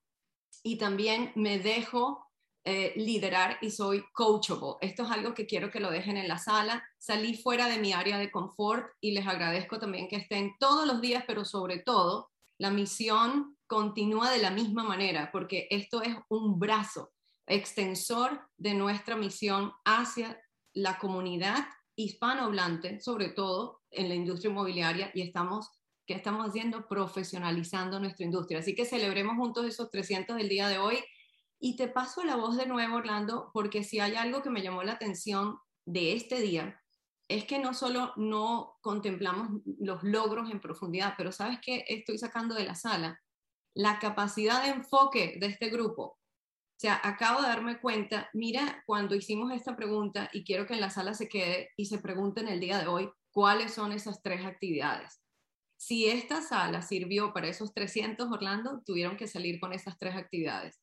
[0.63, 2.26] y también me dejo
[2.69, 4.75] eh, liderar y soy coachable.
[4.81, 6.83] Esto es algo que quiero que lo dejen en la sala.
[6.97, 10.99] Salí fuera de mi área de confort y les agradezco también que estén todos los
[10.99, 16.59] días, pero sobre todo la misión continúa de la misma manera, porque esto es un
[16.59, 17.13] brazo
[17.45, 20.37] extensor de nuestra misión hacia
[20.73, 25.69] la comunidad hispanohablante, sobre todo en la industria inmobiliaria, y estamos,
[26.05, 26.85] ¿qué estamos haciendo?
[26.89, 28.59] Profesionalizando nuestra industria.
[28.59, 30.97] Así que celebremos juntos esos 300 del día de hoy.
[31.59, 34.83] Y te paso la voz de nuevo, Orlando, porque si hay algo que me llamó
[34.83, 36.81] la atención de este día,
[37.27, 42.55] es que no solo no contemplamos los logros en profundidad, pero ¿sabes qué estoy sacando
[42.55, 43.19] de la sala?
[43.73, 46.03] La capacidad de enfoque de este grupo.
[46.03, 50.81] O sea, acabo de darme cuenta, mira, cuando hicimos esta pregunta, y quiero que en
[50.81, 54.45] la sala se quede y se pregunten el día de hoy, ¿cuáles son esas tres
[54.45, 55.19] actividades?
[55.75, 60.79] Si esta sala sirvió para esos 300, Orlando, tuvieron que salir con esas tres actividades.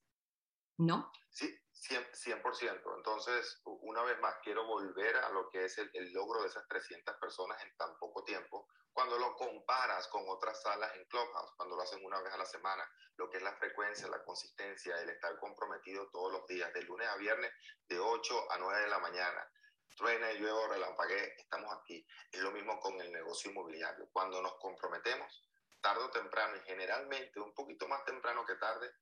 [0.79, 1.13] ¿No?
[1.31, 1.47] Sí,
[1.89, 2.97] 100%, 100%.
[2.97, 7.17] Entonces, una vez más, quiero volver a lo que es el, logro de esas 300
[7.17, 11.83] personas en tan poco tiempo, cuando lo comparas con otras salas en Clubhouse, cuando lo
[11.83, 15.37] hacen una vez a la semana, lo que es la frecuencia, la consistencia, el estar
[15.39, 17.53] comprometido todos los días, de lunes a viernes,
[17.89, 19.51] de 8 a 9 de la mañana.
[19.97, 22.05] Truene, llueve, relampaguee, estamos aquí.
[22.31, 24.09] Es lo mismo con el negocio inmobiliario.
[24.13, 25.45] Cuando nos comprometemos,
[25.81, 28.93] tarde o temprano, y generalmente un poquito más temprano que tarde,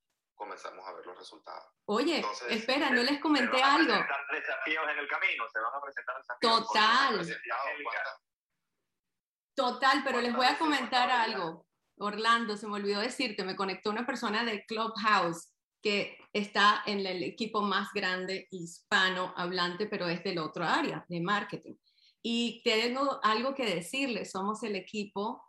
[0.42, 1.64] comenzamos a ver los resultados.
[1.84, 3.86] Oye, Entonces, espera, no les comenté Se van a algo.
[3.86, 6.66] presentar desafíos en el camino, se van a presentar desafíos.
[6.66, 7.42] Total.
[9.54, 11.66] Total, pero les voy a ¿Cuántas veces comentar algo.
[11.98, 17.22] Orlando, se me olvidó decirte, me conectó una persona de Clubhouse que está en el
[17.22, 21.74] equipo más grande hispano hablante, pero es del otro área, de marketing.
[22.22, 25.44] Y tengo algo que decirles, somos el equipo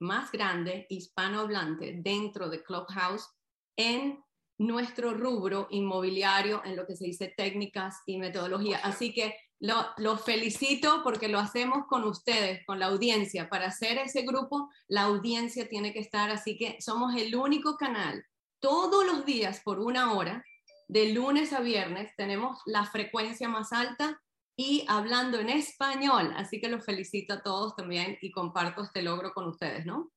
[0.00, 3.28] más grande hispano hablante dentro de Clubhouse
[3.76, 4.23] en
[4.58, 8.78] nuestro rubro inmobiliario, en lo que se dice técnicas y metodología.
[8.82, 13.48] Así que lo, los felicito porque lo hacemos con ustedes, con la audiencia.
[13.48, 18.24] Para hacer ese grupo, la audiencia tiene que estar, así que somos el único canal
[18.60, 20.42] todos los días por una hora,
[20.88, 24.22] de lunes a viernes, tenemos la frecuencia más alta
[24.56, 26.32] y hablando en español.
[26.36, 30.12] Así que los felicito a todos también y comparto este logro con ustedes, ¿no?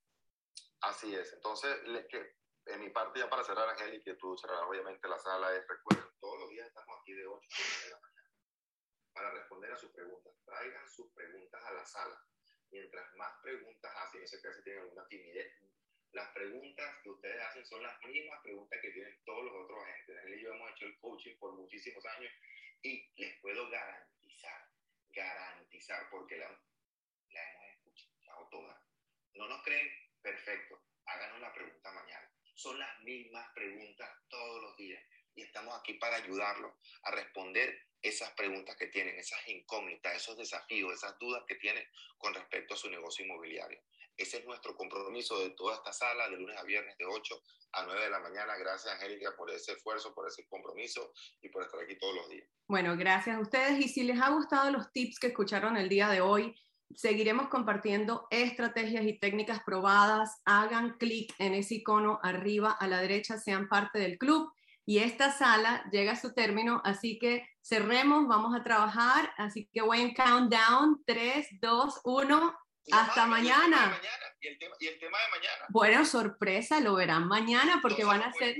[0.81, 1.33] Así es.
[1.33, 2.36] Entonces, le- que,
[2.67, 6.05] en mi parte, ya para cerrar, Angélica, que tú cerrarás obviamente la sala, es recuerden,
[6.19, 8.17] todos los días estamos aquí de 8 a 9 de la mañana
[9.17, 10.33] para responder a sus preguntas.
[10.45, 12.23] Traigan sus preguntas a la sala.
[12.69, 15.53] Mientras más preguntas hacen, yo sé veces tienen alguna timidez,
[16.11, 20.17] las preguntas que ustedes hacen son las mismas preguntas que tienen todos los otros agentes.
[20.17, 22.31] Angélica y yo hemos hecho el coaching por muchísimos años
[22.83, 24.69] y les puedo garantizar,
[25.09, 28.49] garantizar, porque la, hemos escuchado
[29.33, 29.89] ¿No nos creen?
[30.21, 30.81] Perfecto.
[31.05, 32.36] Háganos la pregunta mañana.
[32.57, 34.99] Son las mismas preguntas todos los días
[35.35, 40.91] y estamos aquí para ayudarlos a responder esas preguntas que tienen, esas incógnitas, esos desafíos,
[40.91, 41.83] esas dudas que tienen
[42.17, 43.79] con respecto a su negocio inmobiliario.
[44.17, 47.43] Ese es nuestro compromiso de toda esta sala, de lunes a viernes, de 8
[47.73, 48.57] a 9 de la mañana.
[48.57, 52.49] Gracias, Angélica, por ese esfuerzo, por ese compromiso y por estar aquí todos los días.
[52.67, 53.79] Bueno, gracias a ustedes.
[53.79, 56.55] Y si les ha gustado los tips que escucharon el día de hoy,
[56.95, 60.41] seguiremos compartiendo estrategias y técnicas probadas.
[60.45, 64.51] Hagan clic en ese icono arriba a la derecha, sean parte del club.
[64.85, 69.31] Y esta sala llega a su término, así que cerremos, vamos a trabajar.
[69.37, 72.55] Así que voy en countdown, 3, 2, 1.
[72.91, 73.99] Hasta mañana.
[74.39, 75.65] Y el, tema, y el tema de mañana.
[75.69, 78.55] Bueno, sorpresa, lo verán mañana porque No van a ser...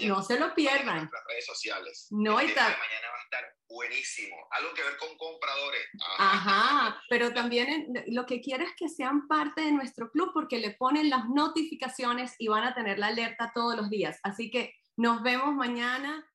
[0.00, 0.96] No se lo pierdan.
[0.98, 2.06] nuestras redes sociales.
[2.10, 4.36] No, el tema de mañana va a estar buenísimo.
[4.52, 5.82] Algo que ver con compradores.
[6.18, 10.58] Ajá, pero también en- lo que quiero es que sean parte de nuestro club porque
[10.58, 14.20] le ponen las notificaciones y van a tener la alerta todos los días.
[14.22, 16.27] Así que nos vemos mañana